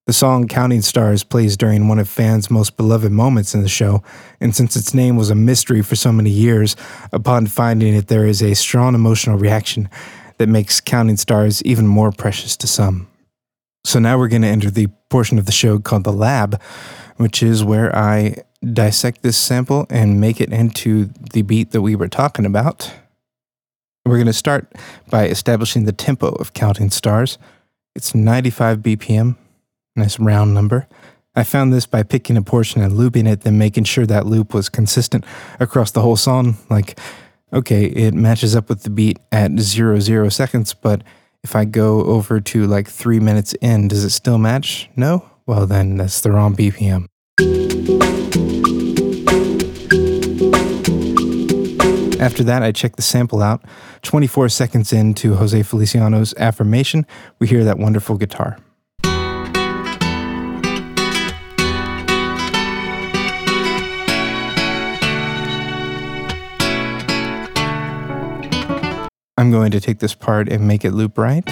The 0.07 0.14
song 0.14 0.49
Counting 0.49 0.80
Stars 0.80 1.23
plays 1.23 1.59
during 1.59 1.87
one 1.87 1.99
of 1.99 2.09
fans' 2.09 2.50
most 2.50 2.78
beloved 2.78 3.12
moments 3.12 3.54
in 3.54 3.61
the 3.61 3.69
show, 3.69 4.02
and 4.40 4.57
since 4.57 4.76
its 4.76 4.95
name 4.95 5.16
was 5.16 5.28
a 5.28 5.35
mystery 5.35 5.83
for 5.83 5.95
so 5.95 6.11
many 6.11 6.30
years, 6.30 6.75
upon 7.12 7.49
finding 7.49 7.95
it, 7.95 8.07
there 8.07 8.25
is 8.25 8.42
a 8.42 8.54
strong 8.54 8.95
emotional 8.95 9.37
reaction 9.37 9.90
that 10.38 10.49
makes 10.49 10.80
Counting 10.80 11.19
Stars 11.19 11.62
even 11.64 11.87
more 11.87 12.11
precious 12.11 12.57
to 12.57 12.66
some. 12.66 13.07
So 13.84 13.99
now 13.99 14.18
we're 14.18 14.28
going 14.28 14.42
to 14.42 14.49
enter 14.49 14.70
the 14.70 14.88
portion 15.08 15.38
of 15.38 15.46
the 15.46 15.52
show 15.52 15.78
called 15.78 16.04
the 16.04 16.12
lab, 16.12 16.60
which 17.16 17.42
is 17.42 17.64
where 17.64 17.94
I 17.96 18.37
dissect 18.72 19.22
this 19.22 19.38
sample 19.38 19.87
and 19.88 20.20
make 20.20 20.40
it 20.40 20.52
into 20.52 21.06
the 21.32 21.42
beat 21.42 21.70
that 21.70 21.82
we 21.82 21.96
were 21.96 22.08
talking 22.08 22.44
about. 22.44 22.92
We're 24.04 24.16
going 24.16 24.26
to 24.26 24.32
start 24.32 24.72
by 25.08 25.28
establishing 25.28 25.84
the 25.84 25.92
tempo 25.92 26.28
of 26.28 26.52
Counting 26.52 26.90
Stars. 26.90 27.38
It's 27.94 28.14
95 28.14 28.78
BPM, 28.78 29.37
nice 29.96 30.18
round 30.18 30.54
number. 30.54 30.87
I 31.34 31.44
found 31.44 31.72
this 31.72 31.87
by 31.87 32.02
picking 32.02 32.37
a 32.37 32.42
portion 32.42 32.82
and 32.82 32.96
looping 32.96 33.26
it, 33.26 33.42
then 33.42 33.56
making 33.56 33.84
sure 33.84 34.06
that 34.06 34.26
loop 34.26 34.52
was 34.52 34.68
consistent 34.68 35.25
across 35.58 35.92
the 35.92 36.02
whole 36.02 36.16
song. 36.16 36.56
Like, 36.68 36.99
okay, 37.52 37.84
it 37.84 38.14
matches 38.14 38.56
up 38.56 38.68
with 38.68 38.82
the 38.82 38.90
beat 38.90 39.18
at 39.30 39.58
zero 39.58 40.00
zero 40.00 40.28
seconds, 40.28 40.75
but 40.75 41.02
if 41.42 41.56
I 41.56 41.64
go 41.64 42.04
over 42.04 42.40
to 42.40 42.66
like 42.66 42.88
three 42.88 43.20
minutes 43.20 43.54
in, 43.61 43.88
does 43.88 44.04
it 44.04 44.11
still 44.11 44.38
match? 44.38 44.90
No? 44.97 45.25
Well, 45.47 45.66
then 45.66 45.97
that's 45.97 46.20
the 46.20 46.30
wrong 46.30 46.54
BPM. 46.54 47.06
After 52.20 52.44
that, 52.44 52.62
I 52.62 52.70
check 52.70 52.97
the 52.97 53.02
sample 53.02 53.42
out. 53.42 53.64
24 54.02 54.50
seconds 54.50 54.92
into 54.92 55.35
Jose 55.35 55.62
Feliciano's 55.62 56.35
affirmation, 56.35 57.06
we 57.38 57.47
hear 57.47 57.64
that 57.64 57.78
wonderful 57.78 58.18
guitar. 58.18 58.59
I'm 69.40 69.50
going 69.50 69.70
to 69.70 69.80
take 69.80 70.00
this 70.00 70.14
part 70.14 70.50
and 70.50 70.68
make 70.68 70.85
it 70.85 70.90
loop 70.90 71.16
right. 71.16 71.42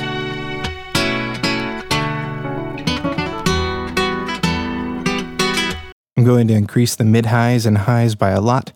I'm 6.14 6.22
going 6.22 6.48
to 6.48 6.54
increase 6.54 6.96
the 6.96 7.04
mid 7.04 7.24
highs 7.24 7.64
and 7.64 7.78
highs 7.78 8.14
by 8.14 8.28
a 8.32 8.42
lot 8.42 8.72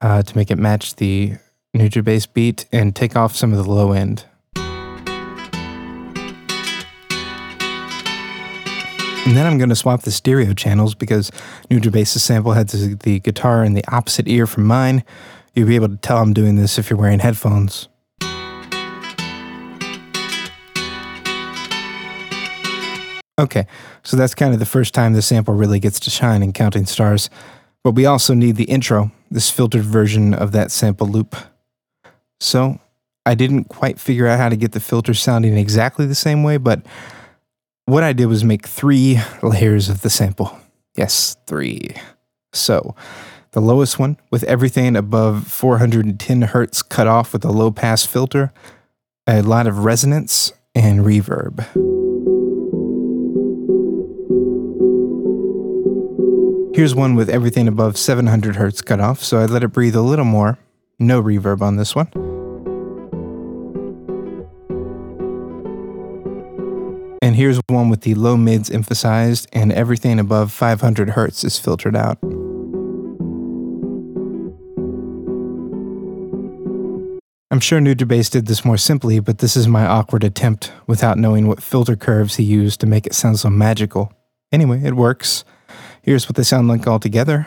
uh, 0.00 0.22
to 0.22 0.36
make 0.36 0.52
it 0.52 0.58
match 0.58 0.94
the 0.94 1.38
bass 1.72 2.26
beat 2.26 2.66
and 2.70 2.94
take 2.94 3.16
off 3.16 3.34
some 3.34 3.50
of 3.52 3.58
the 3.58 3.68
low 3.68 3.90
end. 3.90 4.26
And 9.26 9.36
then 9.36 9.44
I'm 9.44 9.58
going 9.58 9.70
to 9.70 9.76
swap 9.76 10.02
the 10.02 10.12
stereo 10.12 10.54
channels 10.54 10.94
because 10.94 11.32
Nujabes' 11.68 12.20
sample 12.20 12.52
had 12.52 12.68
the, 12.68 12.94
the 12.94 13.18
guitar 13.18 13.64
in 13.64 13.74
the 13.74 13.82
opposite 13.92 14.28
ear 14.28 14.46
from 14.46 14.66
mine. 14.66 15.02
You'll 15.56 15.66
be 15.66 15.74
able 15.74 15.88
to 15.88 15.96
tell 15.96 16.18
I'm 16.18 16.32
doing 16.32 16.54
this 16.54 16.78
if 16.78 16.90
you're 16.90 16.98
wearing 16.98 17.18
headphones. 17.18 17.88
Okay, 23.40 23.66
so 24.02 24.18
that's 24.18 24.34
kind 24.34 24.52
of 24.52 24.60
the 24.60 24.66
first 24.66 24.92
time 24.92 25.14
the 25.14 25.22
sample 25.22 25.54
really 25.54 25.80
gets 25.80 25.98
to 26.00 26.10
shine 26.10 26.42
in 26.42 26.52
Counting 26.52 26.84
Stars. 26.84 27.30
But 27.82 27.92
we 27.92 28.04
also 28.04 28.34
need 28.34 28.56
the 28.56 28.64
intro, 28.64 29.10
this 29.30 29.48
filtered 29.48 29.82
version 29.82 30.34
of 30.34 30.52
that 30.52 30.70
sample 30.70 31.06
loop. 31.06 31.34
So 32.38 32.78
I 33.24 33.34
didn't 33.34 33.64
quite 33.64 33.98
figure 33.98 34.26
out 34.26 34.38
how 34.38 34.50
to 34.50 34.56
get 34.56 34.72
the 34.72 34.80
filter 34.80 35.14
sounding 35.14 35.56
exactly 35.56 36.04
the 36.04 36.14
same 36.14 36.42
way, 36.42 36.58
but 36.58 36.84
what 37.86 38.02
I 38.02 38.12
did 38.12 38.26
was 38.26 38.44
make 38.44 38.66
three 38.66 39.18
layers 39.42 39.88
of 39.88 40.02
the 40.02 40.10
sample. 40.10 40.58
Yes, 40.94 41.34
three. 41.46 41.96
So 42.52 42.94
the 43.52 43.60
lowest 43.60 43.98
one, 43.98 44.18
with 44.30 44.44
everything 44.44 44.96
above 44.96 45.46
410 45.46 46.42
hertz 46.42 46.82
cut 46.82 47.06
off 47.06 47.32
with 47.32 47.46
a 47.46 47.50
low 47.50 47.70
pass 47.70 48.04
filter, 48.04 48.52
a 49.26 49.40
lot 49.40 49.66
of 49.66 49.84
resonance 49.86 50.52
and 50.74 51.00
reverb. 51.00 51.99
Here's 56.80 56.94
one 56.94 57.14
with 57.14 57.28
everything 57.28 57.68
above 57.68 57.98
700 57.98 58.56
hertz 58.56 58.80
cut 58.80 59.00
off, 59.00 59.22
so 59.22 59.38
I 59.38 59.44
let 59.44 59.62
it 59.62 59.68
breathe 59.68 59.94
a 59.94 60.00
little 60.00 60.24
more. 60.24 60.58
No 60.98 61.22
reverb 61.22 61.60
on 61.60 61.76
this 61.76 61.94
one. 61.94 62.06
And 67.20 67.36
here's 67.36 67.60
one 67.68 67.90
with 67.90 68.00
the 68.00 68.14
low 68.14 68.38
mids 68.38 68.70
emphasized, 68.70 69.46
and 69.52 69.72
everything 69.72 70.18
above 70.18 70.52
500 70.52 71.10
hertz 71.10 71.44
is 71.44 71.58
filtered 71.58 71.94
out. 71.94 72.16
I'm 77.50 77.60
sure 77.60 77.78
Nujabes 77.78 78.30
did 78.30 78.46
this 78.46 78.64
more 78.64 78.78
simply, 78.78 79.20
but 79.20 79.40
this 79.40 79.54
is 79.54 79.68
my 79.68 79.84
awkward 79.84 80.24
attempt 80.24 80.72
without 80.86 81.18
knowing 81.18 81.46
what 81.46 81.62
filter 81.62 81.94
curves 81.94 82.36
he 82.36 82.44
used 82.44 82.80
to 82.80 82.86
make 82.86 83.06
it 83.06 83.12
sound 83.12 83.38
so 83.38 83.50
magical. 83.50 84.14
Anyway, 84.50 84.80
it 84.82 84.96
works. 84.96 85.44
Here's 86.02 86.28
what 86.28 86.36
they 86.36 86.42
sound 86.42 86.68
like 86.68 86.86
all 86.86 86.98
together. 86.98 87.46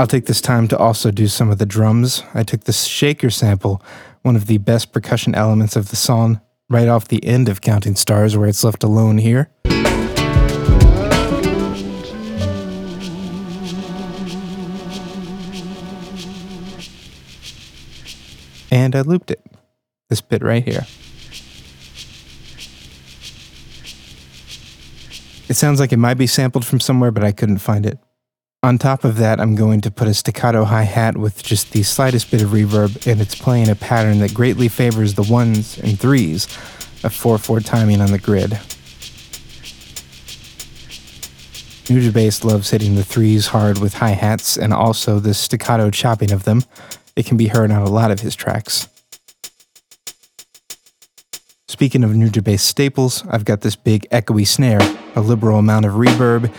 I'll 0.00 0.06
take 0.06 0.26
this 0.26 0.40
time 0.40 0.68
to 0.68 0.78
also 0.78 1.10
do 1.10 1.26
some 1.26 1.50
of 1.50 1.58
the 1.58 1.66
drums. 1.66 2.22
I 2.32 2.44
took 2.44 2.64
the 2.64 2.72
shaker 2.72 3.30
sample, 3.30 3.82
one 4.22 4.36
of 4.36 4.46
the 4.46 4.58
best 4.58 4.92
percussion 4.92 5.34
elements 5.34 5.74
of 5.74 5.88
the 5.88 5.96
song, 5.96 6.40
right 6.70 6.86
off 6.86 7.08
the 7.08 7.24
end 7.24 7.48
of 7.48 7.60
Counting 7.60 7.96
Stars, 7.96 8.36
where 8.36 8.48
it's 8.48 8.62
left 8.62 8.84
alone 8.84 9.18
here. 9.18 9.50
And 18.70 18.94
I 18.94 19.02
looped 19.02 19.30
it. 19.30 19.44
This 20.08 20.20
bit 20.20 20.42
right 20.42 20.64
here. 20.64 20.86
It 25.48 25.54
sounds 25.54 25.80
like 25.80 25.92
it 25.92 25.98
might 25.98 26.18
be 26.18 26.26
sampled 26.26 26.66
from 26.66 26.80
somewhere, 26.80 27.10
but 27.10 27.24
I 27.24 27.32
couldn't 27.32 27.58
find 27.58 27.86
it. 27.86 27.98
On 28.62 28.76
top 28.76 29.04
of 29.04 29.16
that, 29.16 29.40
I'm 29.40 29.54
going 29.54 29.80
to 29.82 29.90
put 29.90 30.08
a 30.08 30.14
staccato 30.14 30.64
hi 30.64 30.82
hat 30.82 31.16
with 31.16 31.42
just 31.42 31.72
the 31.72 31.82
slightest 31.84 32.30
bit 32.30 32.42
of 32.42 32.50
reverb, 32.50 33.06
and 33.06 33.20
it's 33.20 33.34
playing 33.34 33.68
a 33.68 33.74
pattern 33.74 34.18
that 34.18 34.34
greatly 34.34 34.68
favors 34.68 35.14
the 35.14 35.22
ones 35.22 35.78
and 35.78 35.98
threes 35.98 36.46
of 37.04 37.14
4 37.14 37.38
4 37.38 37.60
timing 37.60 38.00
on 38.00 38.10
the 38.10 38.18
grid. 38.18 38.58
Nujabes 41.88 42.44
loves 42.44 42.70
hitting 42.70 42.96
the 42.96 43.04
threes 43.04 43.46
hard 43.46 43.78
with 43.78 43.94
hi 43.94 44.10
hats 44.10 44.58
and 44.58 44.74
also 44.74 45.20
the 45.20 45.32
staccato 45.32 45.90
chopping 45.90 46.32
of 46.32 46.44
them, 46.44 46.64
it 47.18 47.26
can 47.26 47.36
be 47.36 47.48
heard 47.48 47.72
on 47.72 47.82
a 47.82 47.90
lot 47.90 48.12
of 48.12 48.20
his 48.20 48.36
tracks. 48.36 48.86
Speaking 51.66 52.04
of 52.04 52.12
Nujabes 52.12 52.60
staples, 52.60 53.24
I've 53.28 53.44
got 53.44 53.62
this 53.62 53.74
big 53.74 54.08
echoey 54.10 54.46
snare, 54.46 54.78
a 55.16 55.20
liberal 55.20 55.58
amount 55.58 55.84
of 55.84 55.94
reverb, 55.94 56.54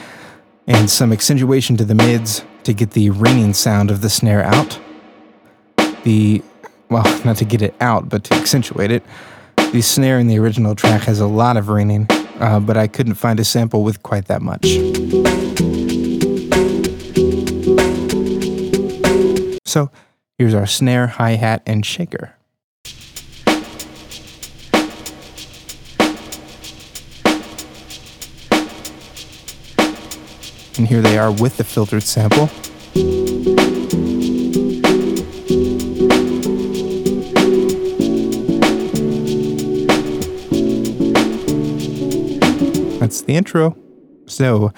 and 0.67 0.89
some 0.89 1.13
accentuation 1.13 1.77
to 1.77 1.85
the 1.85 1.95
mids 1.95 2.43
to 2.63 2.73
get 2.73 2.91
the 2.91 3.09
ringing 3.09 3.53
sound 3.53 3.89
of 3.89 4.01
the 4.01 4.09
snare 4.09 4.43
out. 4.43 4.77
The, 6.03 6.43
well, 6.89 7.05
not 7.25 7.37
to 7.37 7.45
get 7.45 7.61
it 7.61 7.73
out, 7.79 8.09
but 8.09 8.25
to 8.25 8.33
accentuate 8.33 8.91
it. 8.91 9.03
The 9.71 9.81
snare 9.81 10.19
in 10.19 10.27
the 10.27 10.39
original 10.39 10.75
track 10.75 11.03
has 11.03 11.21
a 11.21 11.27
lot 11.27 11.55
of 11.55 11.69
ringing, 11.69 12.05
uh, 12.41 12.59
but 12.59 12.75
I 12.75 12.87
couldn't 12.87 13.15
find 13.15 13.39
a 13.39 13.45
sample 13.45 13.81
with 13.83 14.03
quite 14.03 14.25
that 14.25 14.41
much. 14.41 14.65
So, 19.65 19.89
Here's 20.39 20.53
our 20.53 20.65
snare, 20.65 21.07
hi-hat, 21.07 21.63
and 21.65 21.85
shaker. 21.85 22.33
And 30.77 30.87
here 30.87 31.01
they 31.01 31.17
are 31.17 31.29
with 31.29 31.57
the 31.57 31.65
filtered 31.65 32.03
sample. 32.03 32.45
That's 43.01 43.21
the 43.23 43.33
intro. 43.35 43.75
So 44.25 44.71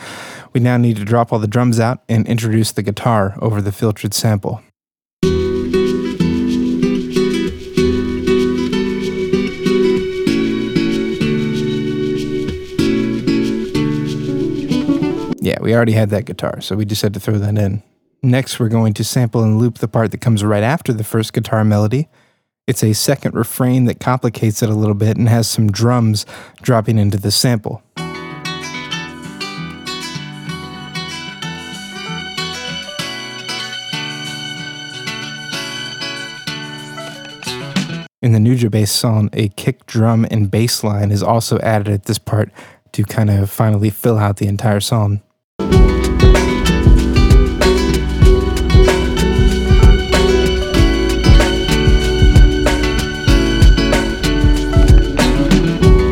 we 0.54 0.60
now 0.60 0.78
need 0.78 0.98
to 0.98 1.06
drop 1.06 1.32
all 1.32 1.38
the 1.38 1.46
drums 1.46 1.80
out 1.80 2.02
and 2.10 2.28
introduce 2.28 2.72
the 2.72 2.82
guitar 2.82 3.36
over 3.40 3.62
the 3.62 3.72
filtered 3.72 4.16
sample. 4.16 4.64
We 15.62 15.76
already 15.76 15.92
had 15.92 16.10
that 16.10 16.26
guitar, 16.26 16.60
so 16.60 16.76
we 16.76 16.86
just 16.86 17.04
had 17.04 17.14
to 17.14 17.20
throw 17.20 17.38
that 17.38 17.56
in. 17.56 17.84
Next, 18.24 18.60
we're 18.60 18.68
going 18.68 18.94
to 18.96 19.04
sample 19.04 19.44
and 19.44 19.60
loop 19.60 19.78
the 19.78 19.88
part 19.88 20.10
that 20.10 20.18
comes 20.18 20.44
right 20.44 20.64
after 20.64 20.92
the 20.92 21.04
first 21.04 21.34
guitar 21.34 21.64
melody. 21.64 22.10
It's 22.66 22.84
a 22.84 22.94
second 22.94 23.36
refrain 23.36 23.86
that 23.86 24.00
complicates 24.00 24.64
it 24.64 24.70
a 24.70 24.74
little 24.74 24.96
bit 24.96 25.18
and 25.18 25.30
has 25.30 25.48
some 25.48 25.72
drums 25.72 26.26
dropping 26.64 26.98
into 26.98 27.18
the 27.18 27.30
sample. 27.30 27.84
In 38.24 38.34
the 38.34 38.40
Nujabes 38.40 38.90
song, 38.90 39.30
a 39.34 39.50
kick 39.50 39.86
drum 39.86 40.26
and 40.32 40.50
bass 40.50 40.84
line 40.84 41.12
is 41.12 41.22
also 41.22 41.60
added 41.60 41.88
at 41.88 42.06
this 42.06 42.20
part 42.20 42.52
to 42.94 43.04
kind 43.04 43.30
of 43.30 43.52
finally 43.52 43.92
fill 43.92 44.18
out 44.18 44.38
the 44.38 44.48
entire 44.48 44.80
song. 44.80 45.22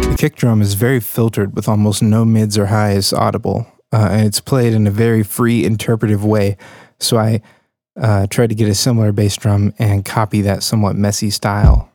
The 0.10 0.16
kick 0.18 0.36
drum 0.36 0.62
is 0.62 0.74
very 0.74 1.00
filtered 1.00 1.56
with 1.56 1.68
almost 1.68 2.02
no 2.04 2.26
mids 2.26 2.58
or 2.58 2.66
highs 2.66 3.14
audible, 3.14 3.66
uh, 3.94 4.10
and 4.12 4.26
it's 4.26 4.42
played 4.42 4.74
in 4.74 4.86
a 4.86 4.92
very 4.92 5.24
free 5.24 5.64
interpretive 5.64 6.26
way. 6.26 6.58
So 7.00 7.18
I 7.18 7.42
uh, 8.00 8.28
tried 8.28 8.48
to 8.50 8.56
get 8.56 8.68
a 8.70 8.76
similar 8.76 9.12
bass 9.12 9.36
drum 9.38 9.74
and 9.80 10.06
copy 10.06 10.42
that 10.42 10.64
somewhat 10.64 10.96
messy 10.96 11.30
style. 11.30 11.92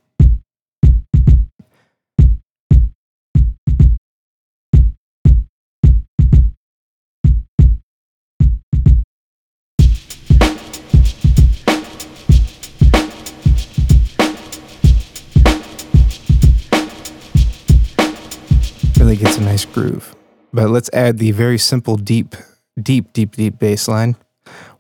Groove. 19.75 20.15
But 20.53 20.71
let's 20.71 20.89
add 20.93 21.19
the 21.19 21.33
very 21.33 21.59
simple 21.59 21.97
deep, 21.97 22.37
deep, 22.81 23.13
deep, 23.13 23.35
deep 23.35 23.59
bass 23.59 23.89
line. 23.89 24.17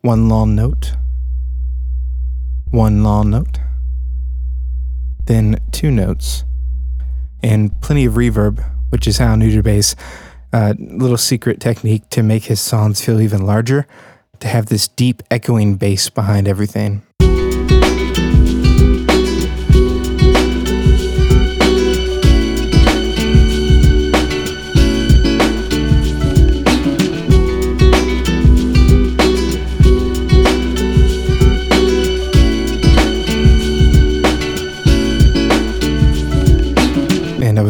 One 0.02 0.28
long 0.28 0.54
note, 0.54 0.92
one 2.70 3.02
long 3.02 3.30
note, 3.30 3.58
then 5.24 5.58
two 5.72 5.90
notes, 5.90 6.44
and 7.42 7.72
plenty 7.80 8.04
of 8.04 8.14
reverb, 8.14 8.64
which 8.90 9.06
is 9.06 9.18
how 9.18 9.34
Nujabes, 9.34 9.96
uh, 10.52 10.74
little 10.78 11.16
secret 11.16 11.58
technique 11.60 12.08
to 12.10 12.22
make 12.22 12.44
his 12.44 12.60
songs 12.60 13.04
feel 13.04 13.20
even 13.20 13.44
larger, 13.44 13.86
to 14.40 14.48
have 14.48 14.66
this 14.66 14.86
deep 14.88 15.22
echoing 15.30 15.76
bass 15.76 16.10
behind 16.10 16.46
everything. 16.46 17.02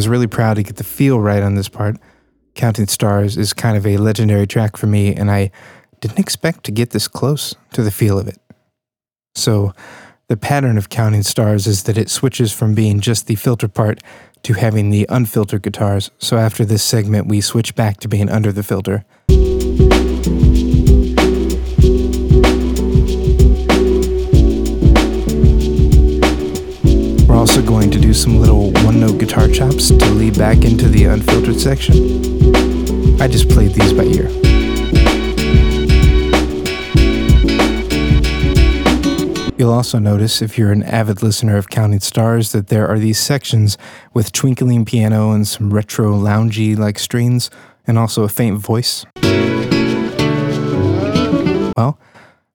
Was 0.05 0.09
really 0.11 0.27
proud 0.27 0.55
to 0.55 0.63
get 0.63 0.77
the 0.77 0.85
feel 0.85 1.19
right 1.19 1.43
on 1.43 1.55
this 1.55 1.71
part. 1.71 1.97
Counting 2.55 2.87
Stars 2.89 3.39
is 3.39 3.55
kind 3.55 3.75
of 3.75 3.87
a 3.87 3.97
legendary 3.97 4.47
track 4.47 4.77
for 4.77 4.87
me, 4.87 5.15
and 5.15 5.31
I 5.31 5.51
didn't 6.01 6.19
expect 6.19 6.65
to 6.65 6.73
get 6.73 6.91
this 6.91 7.09
close 7.09 7.55
to 7.73 7.83
the 7.83 7.91
feel 7.91 8.19
of 8.19 8.29
it. 8.29 8.39
So, 9.35 9.73
the 10.29 10.37
pattern 10.37 10.77
of 10.77 10.91
Counting 10.91 11.23
Stars 11.23 11.67
is 11.67 11.85
that 11.85 11.97
it 11.97 12.11
switches 12.11 12.53
from 12.53 12.75
being 12.75 13.01
just 13.01 13.29
the 13.29 13.35
filter 13.35 13.67
part 13.67 14.01
to 14.43 14.53
having 14.53 14.91
the 14.91 15.07
unfiltered 15.09 15.63
guitars. 15.63 16.11
So, 16.19 16.37
after 16.37 16.67
this 16.67 16.83
segment, 16.83 17.27
we 17.27 17.41
switch 17.41 17.75
back 17.75 17.99
to 18.01 18.09
being 18.09 18.29
under 18.29 18.53
the 18.53 18.63
filter. 18.63 19.07
Back 30.45 30.63
into 30.63 30.91
the 30.91 31.07
unfiltered 31.07 31.59
section. 31.59 31.97
I 33.19 33.27
just 33.27 33.49
played 33.49 33.73
these 33.73 33.95
by 33.95 34.03
ear. 34.05 34.29
You'll 39.57 39.73
also 39.73 39.99
notice, 39.99 40.43
if 40.43 40.59
you're 40.59 40.71
an 40.71 40.83
avid 40.83 41.23
listener 41.23 41.57
of 41.57 41.71
Counting 41.71 42.01
Stars, 42.01 42.53
that 42.53 42.67
there 42.67 42.87
are 42.87 42.99
these 42.99 43.19
sections 43.19 43.79
with 44.13 44.33
twinkling 44.33 44.85
piano 44.85 45.33
and 45.33 45.49
some 45.49 45.73
retro 45.73 46.13
loungy 46.13 46.77
like 46.77 46.99
strings, 46.99 47.49
and 47.87 47.99
also 47.99 48.23
a 48.23 48.29
faint 48.29 48.59
voice. 48.59 49.07
Well, 51.75 51.99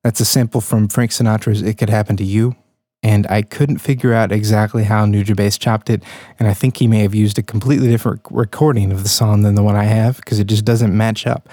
that's 0.04 0.20
a 0.20 0.26
sample 0.26 0.62
from 0.62 0.90
Frank 0.90 1.10
Sinatra's 1.10 1.64
It 1.64 1.80
Could 1.80 1.90
Happen 1.90 2.18
to 2.18 2.24
You, 2.24 2.56
and 3.02 3.26
I 3.28 3.42
couldn't 3.42 3.78
figure 3.80 4.14
out 4.14 4.32
exactly 4.32 4.84
how 4.84 5.06
Nujabes 5.06 5.60
chopped 5.60 5.90
it, 5.90 6.04
and 6.38 6.48
I 6.48 6.54
think 6.54 6.78
he 6.78 6.88
may 6.88 7.00
have 7.00 7.16
used 7.16 7.38
a 7.38 7.44
completely 7.44 7.88
different 7.88 8.22
recording 8.30 8.92
of 8.92 9.04
the 9.04 9.10
song 9.10 9.44
than 9.44 9.56
the 9.56 9.64
one 9.64 9.76
I 9.76 9.86
have 9.86 10.18
because 10.18 10.40
it 10.40 10.48
just 10.48 10.66
doesn't 10.66 10.96
match 10.96 11.26
up. 11.26 11.48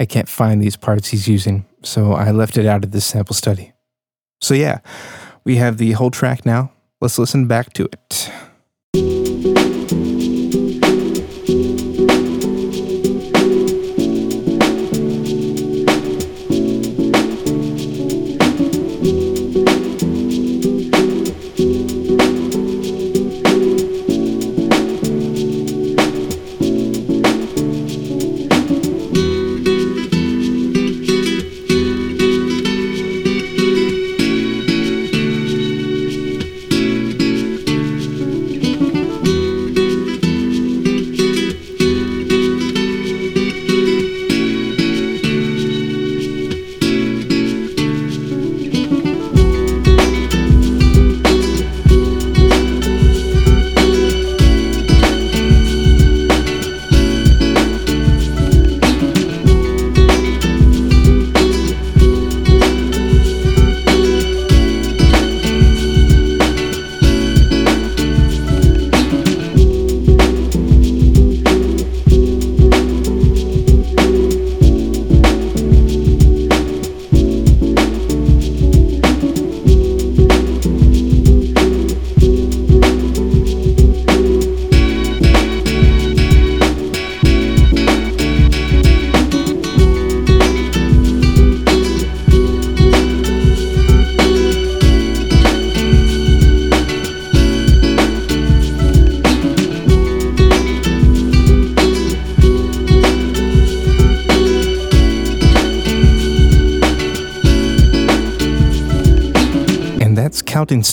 I 0.00 0.04
can't 0.04 0.28
find 0.28 0.62
these 0.62 0.76
parts 0.76 1.08
he's 1.08 1.28
using, 1.28 1.66
so 1.82 2.12
I 2.12 2.30
left 2.30 2.56
it 2.56 2.66
out 2.66 2.84
of 2.84 2.90
this 2.90 3.04
sample 3.04 3.34
study. 3.34 3.72
So 4.40 4.54
yeah, 4.54 4.78
we 5.44 5.56
have 5.56 5.78
the 5.78 5.92
whole 5.92 6.10
track 6.10 6.46
now. 6.46 6.72
Let's 7.00 7.18
listen 7.18 7.46
back 7.46 7.72
to 7.74 7.84
it. 7.84 8.30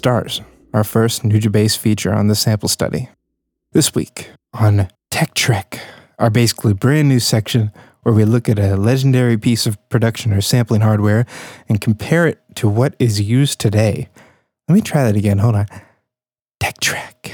Stars, 0.06 0.42
our 0.72 0.84
first 0.84 1.24
Nujabes 1.24 1.76
feature 1.76 2.14
on 2.14 2.28
the 2.28 2.36
sample 2.36 2.70
study. 2.70 3.10
This 3.72 3.96
week 3.96 4.30
on 4.54 4.88
Tech 5.10 5.34
Trek, 5.34 5.80
our 6.20 6.30
basically 6.30 6.74
brand 6.74 7.10
new 7.10 7.20
section 7.20 7.72
where 8.04 8.14
we 8.14 8.24
look 8.24 8.48
at 8.48 8.60
a 8.60 8.76
legendary 8.76 9.36
piece 9.36 9.66
of 9.66 9.80
production 9.90 10.32
or 10.32 10.42
sampling 10.42 10.82
hardware 10.82 11.26
and 11.68 11.82
compare 11.82 12.28
it 12.28 12.40
to 12.54 12.70
what 12.70 12.96
is 13.00 13.20
used 13.20 13.60
today. 13.60 14.08
Let 14.68 14.76
me 14.76 14.82
try 14.82 15.06
that 15.06 15.16
again. 15.16 15.40
Hold 15.40 15.56
on. 15.56 15.66
Tech 16.60 16.80
Trek. 16.80 17.32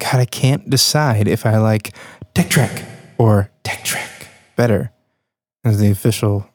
God, 0.00 0.18
I 0.18 0.24
can't 0.24 0.68
decide 0.68 1.28
if 1.28 1.46
I 1.46 1.58
like 1.58 1.94
Tech 2.34 2.50
Trek 2.50 2.84
or 3.16 3.52
Tech 3.62 3.84
Trek 3.84 4.26
better 4.56 4.90
as 5.62 5.78
the 5.78 5.92
official. 5.92 6.48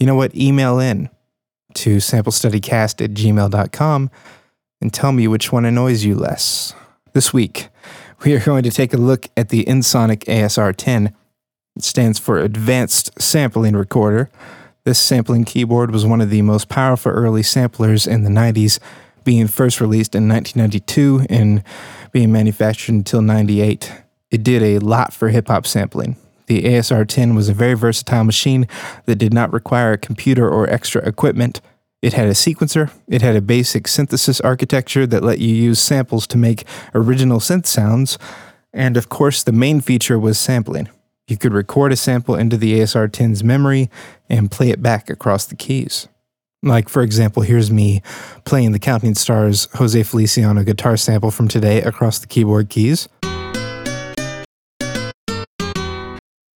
You 0.00 0.08
know 0.08 0.16
what? 0.16 0.34
Email 0.34 0.80
in 0.80 1.10
to 1.74 1.98
samplestudycast 1.98 3.04
at 3.04 3.12
gmail.com 3.12 4.10
and 4.84 4.92
tell 4.92 5.12
me 5.12 5.26
which 5.26 5.50
one 5.50 5.64
annoys 5.64 6.04
you 6.04 6.14
less. 6.14 6.74
This 7.14 7.32
week, 7.32 7.70
we 8.22 8.34
are 8.34 8.40
going 8.40 8.62
to 8.64 8.70
take 8.70 8.92
a 8.92 8.98
look 8.98 9.28
at 9.34 9.48
the 9.48 9.64
Ensoniq 9.64 10.24
ASR 10.24 10.74
10 10.76 11.14
it 11.76 11.82
stands 11.82 12.20
for 12.20 12.38
Advanced 12.38 13.10
Sampling 13.20 13.74
Recorder. 13.74 14.30
This 14.84 14.98
sampling 14.98 15.44
keyboard 15.44 15.90
was 15.90 16.06
one 16.06 16.20
of 16.20 16.30
the 16.30 16.42
most 16.42 16.68
powerful 16.68 17.10
early 17.10 17.42
samplers 17.42 18.06
in 18.06 18.22
the 18.22 18.30
90s, 18.30 18.78
being 19.24 19.48
first 19.48 19.80
released 19.80 20.14
in 20.14 20.28
1992 20.28 21.26
and 21.28 21.64
being 22.12 22.30
manufactured 22.30 22.92
until 22.92 23.22
98. 23.22 23.90
It 24.30 24.44
did 24.44 24.62
a 24.62 24.78
lot 24.78 25.12
for 25.12 25.30
hip 25.30 25.48
hop 25.48 25.66
sampling. 25.66 26.16
The 26.46 26.62
ASR 26.62 27.08
10 27.08 27.34
was 27.34 27.48
a 27.48 27.54
very 27.54 27.74
versatile 27.74 28.22
machine 28.22 28.68
that 29.06 29.16
did 29.16 29.32
not 29.32 29.52
require 29.52 29.94
a 29.94 29.98
computer 29.98 30.48
or 30.48 30.70
extra 30.70 31.02
equipment. 31.08 31.60
It 32.04 32.12
had 32.12 32.26
a 32.26 32.32
sequencer, 32.32 32.90
it 33.08 33.22
had 33.22 33.34
a 33.34 33.40
basic 33.40 33.88
synthesis 33.88 34.38
architecture 34.42 35.06
that 35.06 35.22
let 35.22 35.38
you 35.38 35.54
use 35.54 35.80
samples 35.80 36.26
to 36.26 36.36
make 36.36 36.64
original 36.94 37.38
synth 37.38 37.64
sounds, 37.64 38.18
and 38.74 38.98
of 38.98 39.08
course, 39.08 39.42
the 39.42 39.52
main 39.52 39.80
feature 39.80 40.18
was 40.18 40.38
sampling. 40.38 40.90
You 41.28 41.38
could 41.38 41.54
record 41.54 41.92
a 41.92 41.96
sample 41.96 42.34
into 42.34 42.58
the 42.58 42.78
ASR 42.78 43.08
10's 43.08 43.42
memory 43.42 43.88
and 44.28 44.50
play 44.50 44.68
it 44.68 44.82
back 44.82 45.08
across 45.08 45.46
the 45.46 45.56
keys. 45.56 46.06
Like, 46.62 46.90
for 46.90 47.00
example, 47.00 47.42
here's 47.42 47.70
me 47.70 48.02
playing 48.44 48.72
the 48.72 48.78
Counting 48.78 49.14
Stars 49.14 49.66
Jose 49.76 50.02
Feliciano 50.02 50.62
guitar 50.62 50.98
sample 50.98 51.30
from 51.30 51.48
today 51.48 51.80
across 51.80 52.18
the 52.18 52.26
keyboard 52.26 52.68
keys. 52.68 53.08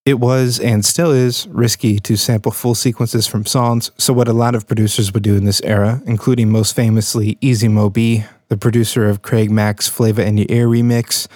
It 0.08 0.20
was 0.20 0.58
and 0.58 0.86
still 0.86 1.10
is 1.10 1.46
risky 1.48 1.98
to 1.98 2.16
sample 2.16 2.50
full 2.50 2.74
sequences 2.74 3.26
from 3.26 3.44
songs, 3.44 3.90
so 3.98 4.14
what 4.14 4.26
a 4.26 4.32
lot 4.32 4.54
of 4.54 4.66
producers 4.66 5.12
would 5.12 5.22
do 5.22 5.36
in 5.36 5.44
this 5.44 5.60
era, 5.60 6.00
including 6.06 6.50
most 6.50 6.74
famously 6.74 7.36
Easy 7.42 7.68
Mo 7.68 7.90
Bee, 7.90 8.24
the 8.48 8.56
producer 8.56 9.06
of 9.06 9.20
Craig 9.20 9.50
Mack's 9.50 9.86
Flava 9.86 10.26
in 10.26 10.38
Ya 10.38 10.46
Ear 10.48 10.66
remix, 10.66 11.28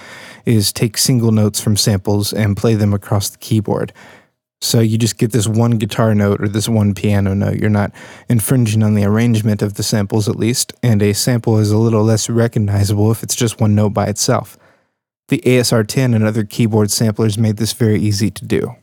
is 0.46 0.72
take 0.72 0.96
single 0.96 1.32
notes 1.32 1.61
from 1.61 1.76
samples 1.76 2.32
and 2.32 2.56
play 2.56 2.74
them 2.74 2.94
across 2.94 3.28
the 3.28 3.37
keyboard. 3.37 3.92
So 4.62 4.80
you 4.80 4.96
just 4.96 5.18
get 5.18 5.32
this 5.32 5.46
one 5.46 5.72
guitar 5.72 6.14
note 6.14 6.40
or 6.40 6.48
this 6.48 6.66
one 6.66 6.94
piano 6.94 7.35
note. 7.35 7.56
You're 7.56 7.68
not 7.68 7.92
infringing 8.30 8.82
on 8.82 8.94
the 8.94 9.04
arrangement 9.04 9.61
of 9.61 9.74
the 9.74 9.82
samples, 9.82 10.30
at 10.30 10.37
least, 10.37 10.72
and 10.82 11.02
a 11.02 11.12
sample 11.12 11.58
is 11.58 11.72
a 11.72 11.76
little 11.76 12.04
less 12.04 12.30
recognizable 12.30 13.11
if 13.11 13.22
it's 13.22 13.37
just 13.37 13.61
one 13.61 13.74
note 13.74 13.92
by 13.92 14.06
itself. 14.06 14.56
The 15.33 15.40
ASR 15.47 15.88
10 15.88 16.12
and 16.12 16.25
other 16.25 16.45
keyboard 16.45 16.90
samplers 16.90 17.38
made 17.38 17.57
this 17.57 17.73
very 17.73 17.99
easy 17.99 18.31
to 18.31 18.45
do. 18.45 18.75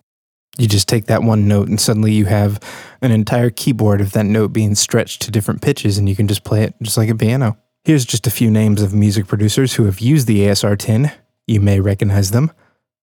You 0.57 0.67
just 0.67 0.87
take 0.87 1.05
that 1.05 1.21
one 1.21 1.47
note, 1.47 1.67
and 1.67 1.79
suddenly 1.79 2.11
you 2.11 2.25
have 2.25 2.59
an 3.03 3.11
entire 3.11 3.51
keyboard 3.51 4.01
of 4.01 4.13
that 4.13 4.25
note 4.25 4.51
being 4.51 4.73
stretched 4.73 5.21
to 5.21 5.31
different 5.31 5.61
pitches, 5.61 5.99
and 5.99 6.09
you 6.09 6.15
can 6.15 6.27
just 6.27 6.43
play 6.43 6.63
it 6.63 6.73
just 6.81 6.97
like 6.97 7.07
a 7.07 7.13
piano. 7.13 7.59
Here's 7.83 8.03
just 8.03 8.25
a 8.25 8.31
few 8.31 8.49
names 8.49 8.81
of 8.81 8.95
music 8.95 9.27
producers 9.27 9.75
who 9.75 9.85
have 9.85 9.99
used 9.99 10.25
the 10.25 10.39
ASR 10.39 10.75
10 10.75 11.11
you 11.45 11.61
may 11.61 11.79
recognize 11.79 12.31
them 12.31 12.51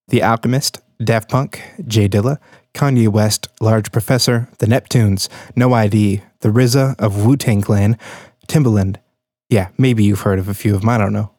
The 0.09 0.25
Alchemist, 0.25 0.81
Daft 0.99 1.29
Punk, 1.31 1.63
J 1.87 2.09
Dilla, 2.09 2.39
Kanye 2.75 3.07
West, 3.07 3.47
Large 3.61 3.93
Professor, 3.93 4.49
The 4.59 4.67
Neptunes, 4.67 5.29
No 5.55 5.73
ID, 5.73 6.21
The 6.41 6.49
RZA 6.49 6.97
of 6.99 7.25
Wu 7.25 7.37
Tang 7.37 7.63
Clan, 7.63 7.97
Timbaland. 8.49 8.97
Yeah, 9.49 9.69
maybe 9.79 10.03
you've 10.03 10.23
heard 10.23 10.41
of 10.41 10.49
a 10.49 10.55
few 10.55 10.75
of 10.75 10.81
them, 10.81 10.91
I 10.91 10.99
don't 10.99 11.13
know. 11.13 11.31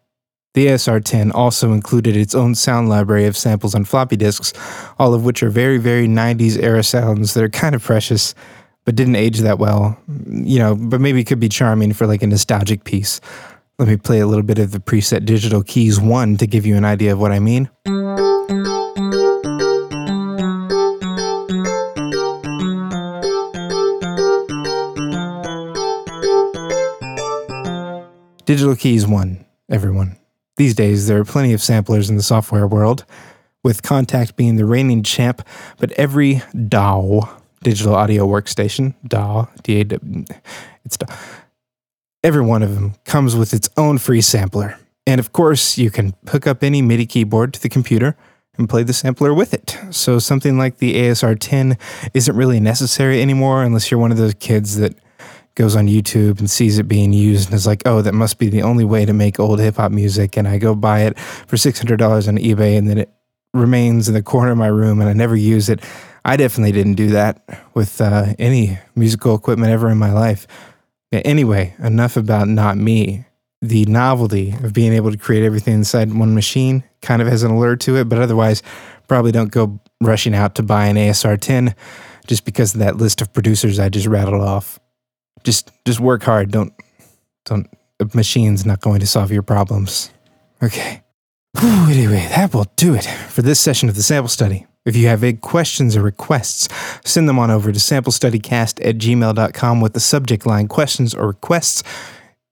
The 0.57 0.65
ASR 0.65 1.05
10 1.05 1.33
also 1.33 1.71
included 1.71 2.17
its 2.17 2.33
own 2.33 2.55
sound 2.55 2.89
library 2.89 3.27
of 3.27 3.37
samples 3.37 3.75
on 3.75 3.85
floppy 3.85 4.15
disks, 4.15 4.53
all 4.97 5.13
of 5.13 5.23
which 5.23 5.43
are 5.43 5.51
very, 5.51 5.77
very 5.77 6.07
90s 6.07 6.57
era 6.59 6.81
sounds 6.81 7.35
that 7.35 7.43
are 7.43 7.49
kind 7.49 7.75
of 7.75 7.83
precious, 7.83 8.33
but 8.83 8.95
didn't 8.95 9.17
age 9.17 9.37
that 9.41 9.59
well. 9.59 9.99
You 10.25 10.57
know, 10.57 10.75
but 10.75 10.99
maybe 10.99 11.23
could 11.23 11.39
be 11.39 11.47
charming 11.47 11.93
for 11.93 12.07
like 12.07 12.23
a 12.23 12.27
nostalgic 12.27 12.85
piece. 12.85 13.21
Let 13.77 13.87
me 13.87 13.97
play 13.97 14.19
a 14.19 14.25
little 14.25 14.41
bit 14.41 14.57
of 14.57 14.71
the 14.71 14.79
preset 14.79 15.25
Digital 15.25 15.61
Keys 15.61 15.99
1 15.99 16.37
to 16.37 16.47
give 16.47 16.65
you 16.65 16.75
an 16.75 16.85
idea 16.85 17.13
of 17.13 17.19
what 17.19 17.31
I 17.31 17.37
mean. 17.37 17.69
Digital 28.45 28.75
Keys 28.75 29.05
1, 29.05 29.45
everyone. 29.69 30.17
These 30.57 30.75
days, 30.75 31.07
there 31.07 31.19
are 31.19 31.25
plenty 31.25 31.53
of 31.53 31.61
samplers 31.61 32.09
in 32.09 32.17
the 32.17 32.23
software 32.23 32.67
world, 32.67 33.05
with 33.63 33.81
Kontakt 33.81 34.35
being 34.35 34.55
the 34.55 34.65
reigning 34.65 35.03
champ, 35.03 35.45
but 35.77 35.91
every 35.93 36.41
DAW, 36.67 37.21
digital 37.63 37.95
audio 37.95 38.27
workstation, 38.27 38.95
DAW, 39.07 39.47
D-A-W, 39.63 40.25
it's 40.85 40.97
DAW, 40.97 41.13
Every 42.23 42.41
one 42.41 42.63
of 42.63 42.75
them 42.75 42.95
comes 43.05 43.35
with 43.35 43.53
its 43.53 43.69
own 43.77 43.99
free 43.99 44.21
sampler. 44.21 44.77
And 45.05 45.19
of 45.19 45.31
course, 45.31 45.77
you 45.77 45.91
can 45.91 46.13
hook 46.29 46.47
up 46.47 46.63
any 46.63 46.81
MIDI 46.81 47.05
keyboard 47.05 47.53
to 47.53 47.61
the 47.61 47.69
computer 47.69 48.17
and 48.57 48.67
play 48.67 48.83
the 48.83 48.93
sampler 48.93 49.33
with 49.33 49.53
it. 49.53 49.77
So 49.91 50.19
something 50.19 50.57
like 50.57 50.77
the 50.77 50.95
ASR 50.95 51.37
10 51.39 51.77
isn't 52.13 52.35
really 52.35 52.59
necessary 52.59 53.21
anymore 53.21 53.63
unless 53.63 53.89
you're 53.89 53.99
one 53.99 54.11
of 54.11 54.17
those 54.17 54.33
kids 54.33 54.77
that 54.77 54.97
goes 55.57 55.75
on 55.75 55.87
YouTube 55.87 56.39
and 56.39 56.49
sees 56.49 56.77
it 56.77 56.87
being 56.87 57.11
used 57.11 57.49
and 57.49 57.55
is 57.55 57.65
like, 57.67 57.81
oh, 57.85 58.01
that 58.01 58.13
must 58.13 58.37
be 58.37 58.47
the 58.47 58.61
only 58.61 58.85
way 58.85 59.05
to 59.05 59.11
make 59.11 59.39
old 59.39 59.59
hip 59.59 59.75
hop 59.75 59.91
music. 59.91 60.37
And 60.37 60.47
I 60.47 60.59
go 60.59 60.75
buy 60.75 61.01
it 61.01 61.19
for 61.19 61.57
$600 61.57 62.27
on 62.27 62.37
eBay 62.37 62.77
and 62.77 62.87
then 62.87 62.99
it 62.99 63.11
remains 63.53 64.07
in 64.07 64.13
the 64.13 64.21
corner 64.21 64.51
of 64.51 64.57
my 64.57 64.67
room 64.67 65.01
and 65.01 65.09
I 65.09 65.13
never 65.13 65.35
use 65.35 65.67
it. 65.67 65.83
I 66.23 66.37
definitely 66.37 66.73
didn't 66.73 66.93
do 66.93 67.07
that 67.09 67.41
with 67.73 67.99
uh, 67.99 68.33
any 68.37 68.77
musical 68.95 69.35
equipment 69.35 69.71
ever 69.71 69.89
in 69.89 69.97
my 69.97 70.13
life. 70.13 70.47
Anyway, 71.11 71.73
enough 71.79 72.17
about 72.17 72.47
not 72.47 72.77
me. 72.77 73.25
The 73.61 73.85
novelty 73.85 74.53
of 74.63 74.73
being 74.73 74.93
able 74.93 75.11
to 75.11 75.17
create 75.17 75.43
everything 75.43 75.73
inside 75.73 76.13
one 76.13 76.35
machine 76.35 76.83
kind 77.01 77.21
of 77.21 77.27
has 77.27 77.41
an 77.41 77.49
allure 77.49 77.75
to 77.77 77.97
it, 77.97 78.07
but 78.07 78.19
otherwise, 78.19 78.61
probably 79.07 79.31
don't 79.31 79.51
go 79.51 79.79
rushing 79.99 80.35
out 80.35 80.53
to 80.55 80.63
buy 80.63 80.85
an 80.85 80.95
ASR 80.95 81.41
10 81.41 81.73
just 82.27 82.45
because 82.45 82.75
of 82.75 82.81
that 82.81 82.97
list 82.97 83.21
of 83.21 83.33
producers 83.33 83.79
I 83.79 83.89
just 83.89 84.05
rattled 84.05 84.43
off. 84.43 84.79
Just 85.43 85.71
just 85.85 85.99
work 85.99 86.23
hard. 86.23 86.51
Don't 86.51 86.73
don't 87.45 87.67
a 87.99 88.07
machine's 88.13 88.65
not 88.65 88.81
going 88.81 88.99
to 88.99 89.07
solve 89.07 89.31
your 89.31 89.43
problems. 89.43 90.11
Okay. 90.61 91.03
Whew, 91.59 91.89
anyway, 91.89 92.27
that 92.35 92.53
will 92.53 92.67
do 92.75 92.93
it 92.93 93.05
for 93.05 93.41
this 93.41 93.59
session 93.59 93.89
of 93.89 93.95
the 93.95 94.03
sample 94.03 94.29
study. 94.29 94.67
If 94.85 94.95
you 94.95 95.07
have 95.07 95.23
any 95.23 95.33
questions 95.33 95.97
or 95.97 96.01
requests, 96.01 96.69
send 97.03 97.27
them 97.27 97.39
on 97.39 97.51
over 97.51 97.71
to 97.71 97.79
samplestudycast 97.79 98.85
at 98.87 98.97
gmail.com 98.97 99.81
with 99.81 99.93
the 99.93 99.99
subject 99.99 100.45
line 100.45 100.67
questions 100.67 101.13
or 101.13 101.27
requests. 101.27 101.83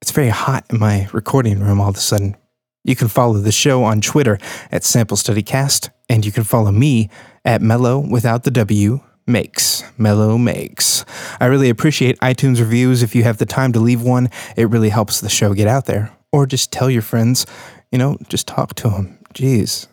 It's 0.01 0.11
very 0.11 0.29
hot 0.29 0.65
in 0.69 0.79
my 0.79 1.07
recording 1.13 1.59
room 1.59 1.79
all 1.79 1.89
of 1.89 1.95
a 1.95 1.99
sudden. 1.99 2.35
You 2.83 2.95
can 2.95 3.07
follow 3.07 3.35
the 3.35 3.51
show 3.51 3.83
on 3.83 4.01
Twitter 4.01 4.37
at 4.71 4.81
samplestudycast, 4.81 5.89
and 6.09 6.25
you 6.25 6.31
can 6.31 6.43
follow 6.43 6.71
me 6.71 7.09
at 7.43 7.61
Mellow 7.61 7.99
without 7.99 8.43
the 8.43 8.51
W 8.51 8.99
makes. 9.27 9.83
Mellow 9.97 10.37
makes. 10.37 11.05
I 11.39 11.45
really 11.45 11.69
appreciate 11.69 12.19
iTunes 12.19 12.59
reviews. 12.59 13.03
If 13.03 13.15
you 13.15 13.23
have 13.23 13.37
the 13.37 13.45
time 13.45 13.73
to 13.73 13.79
leave 13.79 14.01
one, 14.01 14.29
it 14.55 14.69
really 14.69 14.89
helps 14.89 15.21
the 15.21 15.29
show 15.29 15.53
get 15.53 15.67
out 15.67 15.85
there. 15.85 16.11
Or 16.31 16.45
just 16.45 16.71
tell 16.71 16.89
your 16.89 17.01
friends, 17.01 17.45
you 17.91 17.97
know, 17.97 18.17
just 18.29 18.47
talk 18.47 18.75
to 18.75 18.89
them. 18.89 19.17
Jeez, 19.33 19.87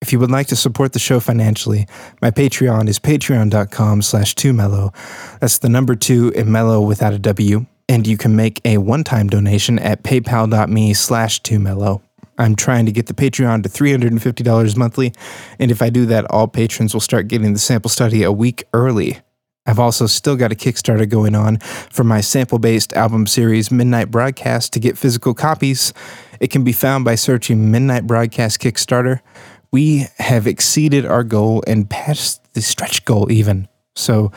if 0.00 0.12
you 0.12 0.18
would 0.18 0.30
like 0.30 0.46
to 0.48 0.56
support 0.56 0.92
the 0.92 0.98
show 0.98 1.20
financially, 1.20 1.86
my 2.20 2.30
Patreon 2.30 2.88
is 2.88 2.98
patreon.com 2.98 4.02
slash 4.02 4.34
2mellow. 4.34 4.92
That's 5.40 5.58
the 5.58 5.68
number 5.68 5.94
2 5.94 6.32
in 6.34 6.50
mellow 6.52 6.80
without 6.80 7.14
a 7.14 7.18
W. 7.18 7.66
And 7.88 8.06
you 8.06 8.16
can 8.16 8.34
make 8.34 8.60
a 8.64 8.78
one-time 8.78 9.28
donation 9.28 9.78
at 9.78 10.02
paypal.me 10.02 10.94
slash 10.94 11.40
2mellow. 11.42 12.02
I'm 12.38 12.56
trying 12.56 12.86
to 12.86 12.92
get 12.92 13.06
the 13.06 13.14
Patreon 13.14 13.62
to 13.62 13.68
$350 13.68 14.76
monthly, 14.76 15.12
and 15.58 15.70
if 15.70 15.82
I 15.82 15.90
do 15.90 16.06
that, 16.06 16.30
all 16.30 16.48
patrons 16.48 16.94
will 16.94 17.00
start 17.00 17.28
getting 17.28 17.52
the 17.52 17.58
sample 17.58 17.88
study 17.88 18.22
a 18.22 18.32
week 18.32 18.64
early. 18.72 19.18
I've 19.68 19.80
also 19.80 20.06
still 20.06 20.36
got 20.36 20.52
a 20.52 20.54
Kickstarter 20.54 21.08
going 21.08 21.34
on 21.34 21.58
for 21.58 22.04
my 22.04 22.20
sample 22.20 22.58
based 22.58 22.92
album 22.92 23.26
series 23.26 23.70
Midnight 23.70 24.10
Broadcast 24.10 24.72
to 24.74 24.80
get 24.80 24.96
physical 24.96 25.34
copies. 25.34 25.92
It 26.38 26.50
can 26.50 26.62
be 26.62 26.72
found 26.72 27.04
by 27.04 27.16
searching 27.16 27.70
Midnight 27.70 28.06
Broadcast 28.06 28.60
Kickstarter 28.60 29.20
we 29.76 30.06
have 30.18 30.46
exceeded 30.46 31.04
our 31.04 31.22
goal 31.22 31.62
and 31.66 31.90
passed 31.90 32.54
the 32.54 32.62
stretch 32.62 33.04
goal 33.04 33.30
even. 33.30 33.68
So 33.94 34.32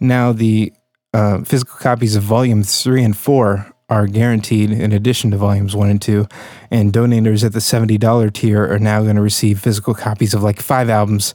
now 0.00 0.32
the 0.32 0.72
uh, 1.12 1.42
physical 1.42 1.76
copies 1.78 2.16
of 2.16 2.22
volume 2.22 2.62
three 2.62 3.02
and 3.02 3.16
four 3.16 3.73
are 3.94 4.08
guaranteed 4.08 4.72
in 4.72 4.90
addition 4.90 5.30
to 5.30 5.36
volumes 5.36 5.76
1 5.76 5.88
and 5.88 6.02
2, 6.02 6.26
and 6.70 6.92
donators 6.92 7.44
at 7.44 7.52
the 7.52 7.60
$70 7.60 8.32
tier 8.32 8.70
are 8.70 8.78
now 8.80 9.02
going 9.02 9.14
to 9.14 9.22
receive 9.22 9.60
physical 9.60 9.94
copies 9.94 10.34
of 10.34 10.42
like 10.42 10.60
five 10.60 10.90
albums, 10.90 11.32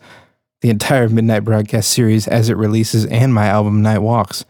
the 0.59 0.69
entire 0.69 1.07
Midnight 1.07 1.45
Broadcast 1.45 1.89
series 1.89 2.27
as 2.27 2.49
it 2.49 2.57
releases, 2.57 3.05
and 3.05 3.33
my 3.33 3.47
album 3.47 3.81
Night 3.81 3.99
Walks. 3.99 4.43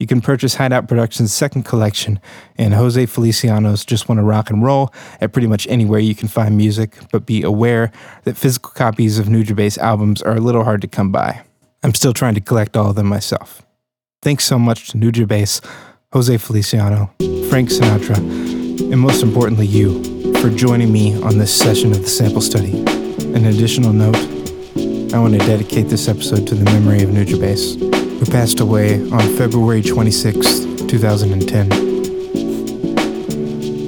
You 0.00 0.06
can 0.06 0.22
purchase 0.22 0.54
Hideout 0.54 0.88
Productions' 0.88 1.34
second 1.34 1.64
collection 1.64 2.18
and 2.56 2.72
Jose 2.72 3.04
Feliciano's 3.06 3.84
Just 3.84 4.08
Wanna 4.08 4.24
Rock 4.24 4.48
and 4.48 4.62
Roll 4.62 4.92
at 5.20 5.32
pretty 5.32 5.46
much 5.46 5.66
anywhere 5.66 6.00
you 6.00 6.14
can 6.14 6.28
find 6.28 6.56
music, 6.56 6.96
but 7.12 7.26
be 7.26 7.42
aware 7.42 7.92
that 8.24 8.38
physical 8.38 8.72
copies 8.72 9.18
of 9.18 9.26
Nujabes 9.26 9.76
albums 9.76 10.22
are 10.22 10.36
a 10.36 10.40
little 10.40 10.64
hard 10.64 10.80
to 10.80 10.88
come 10.88 11.12
by. 11.12 11.42
I'm 11.82 11.94
still 11.94 12.14
trying 12.14 12.34
to 12.36 12.40
collect 12.40 12.74
all 12.74 12.90
of 12.90 12.96
them 12.96 13.06
myself. 13.06 13.60
Thanks 14.22 14.44
so 14.44 14.58
much 14.58 14.88
to 14.88 14.96
Nujabes, 14.96 15.60
Jose 16.14 16.36
Feliciano, 16.38 17.10
Frank 17.50 17.68
Sinatra, 17.70 18.16
and 18.16 19.00
most 19.00 19.24
importantly, 19.24 19.66
you, 19.66 20.00
for 20.34 20.48
joining 20.48 20.92
me 20.92 21.20
on 21.24 21.38
this 21.38 21.52
session 21.52 21.90
of 21.90 22.02
the 22.02 22.08
sample 22.08 22.40
study. 22.40 22.84
An 23.34 23.46
additional 23.46 23.92
note 23.92 24.14
I 25.12 25.18
want 25.18 25.32
to 25.32 25.40
dedicate 25.40 25.88
this 25.88 26.06
episode 26.06 26.46
to 26.46 26.54
the 26.54 26.64
memory 26.66 27.02
of 27.02 27.10
Nujabes, 27.10 27.80
who 28.20 28.26
passed 28.26 28.60
away 28.60 29.02
on 29.10 29.36
February 29.36 29.82
26, 29.82 30.60
2010. 30.86 31.72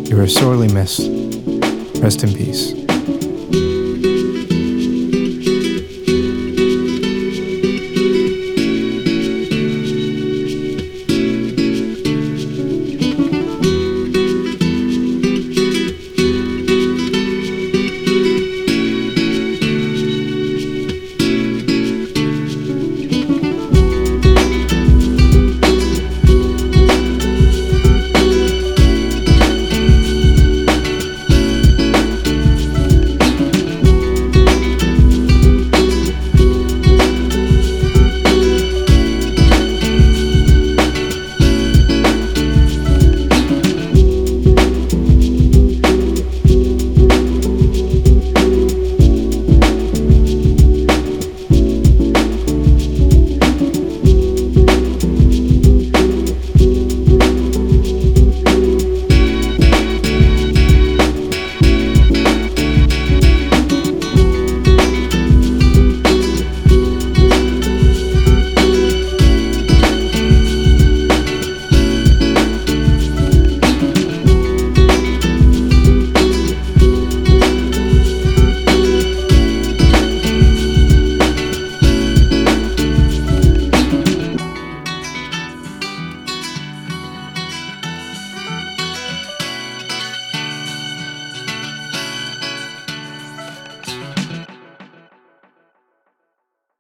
You 0.07 0.21
are 0.21 0.27
sorely 0.27 0.67
missed. 0.67 1.09
Rest 2.03 2.25
in 2.25 2.35
peace. 2.35 2.86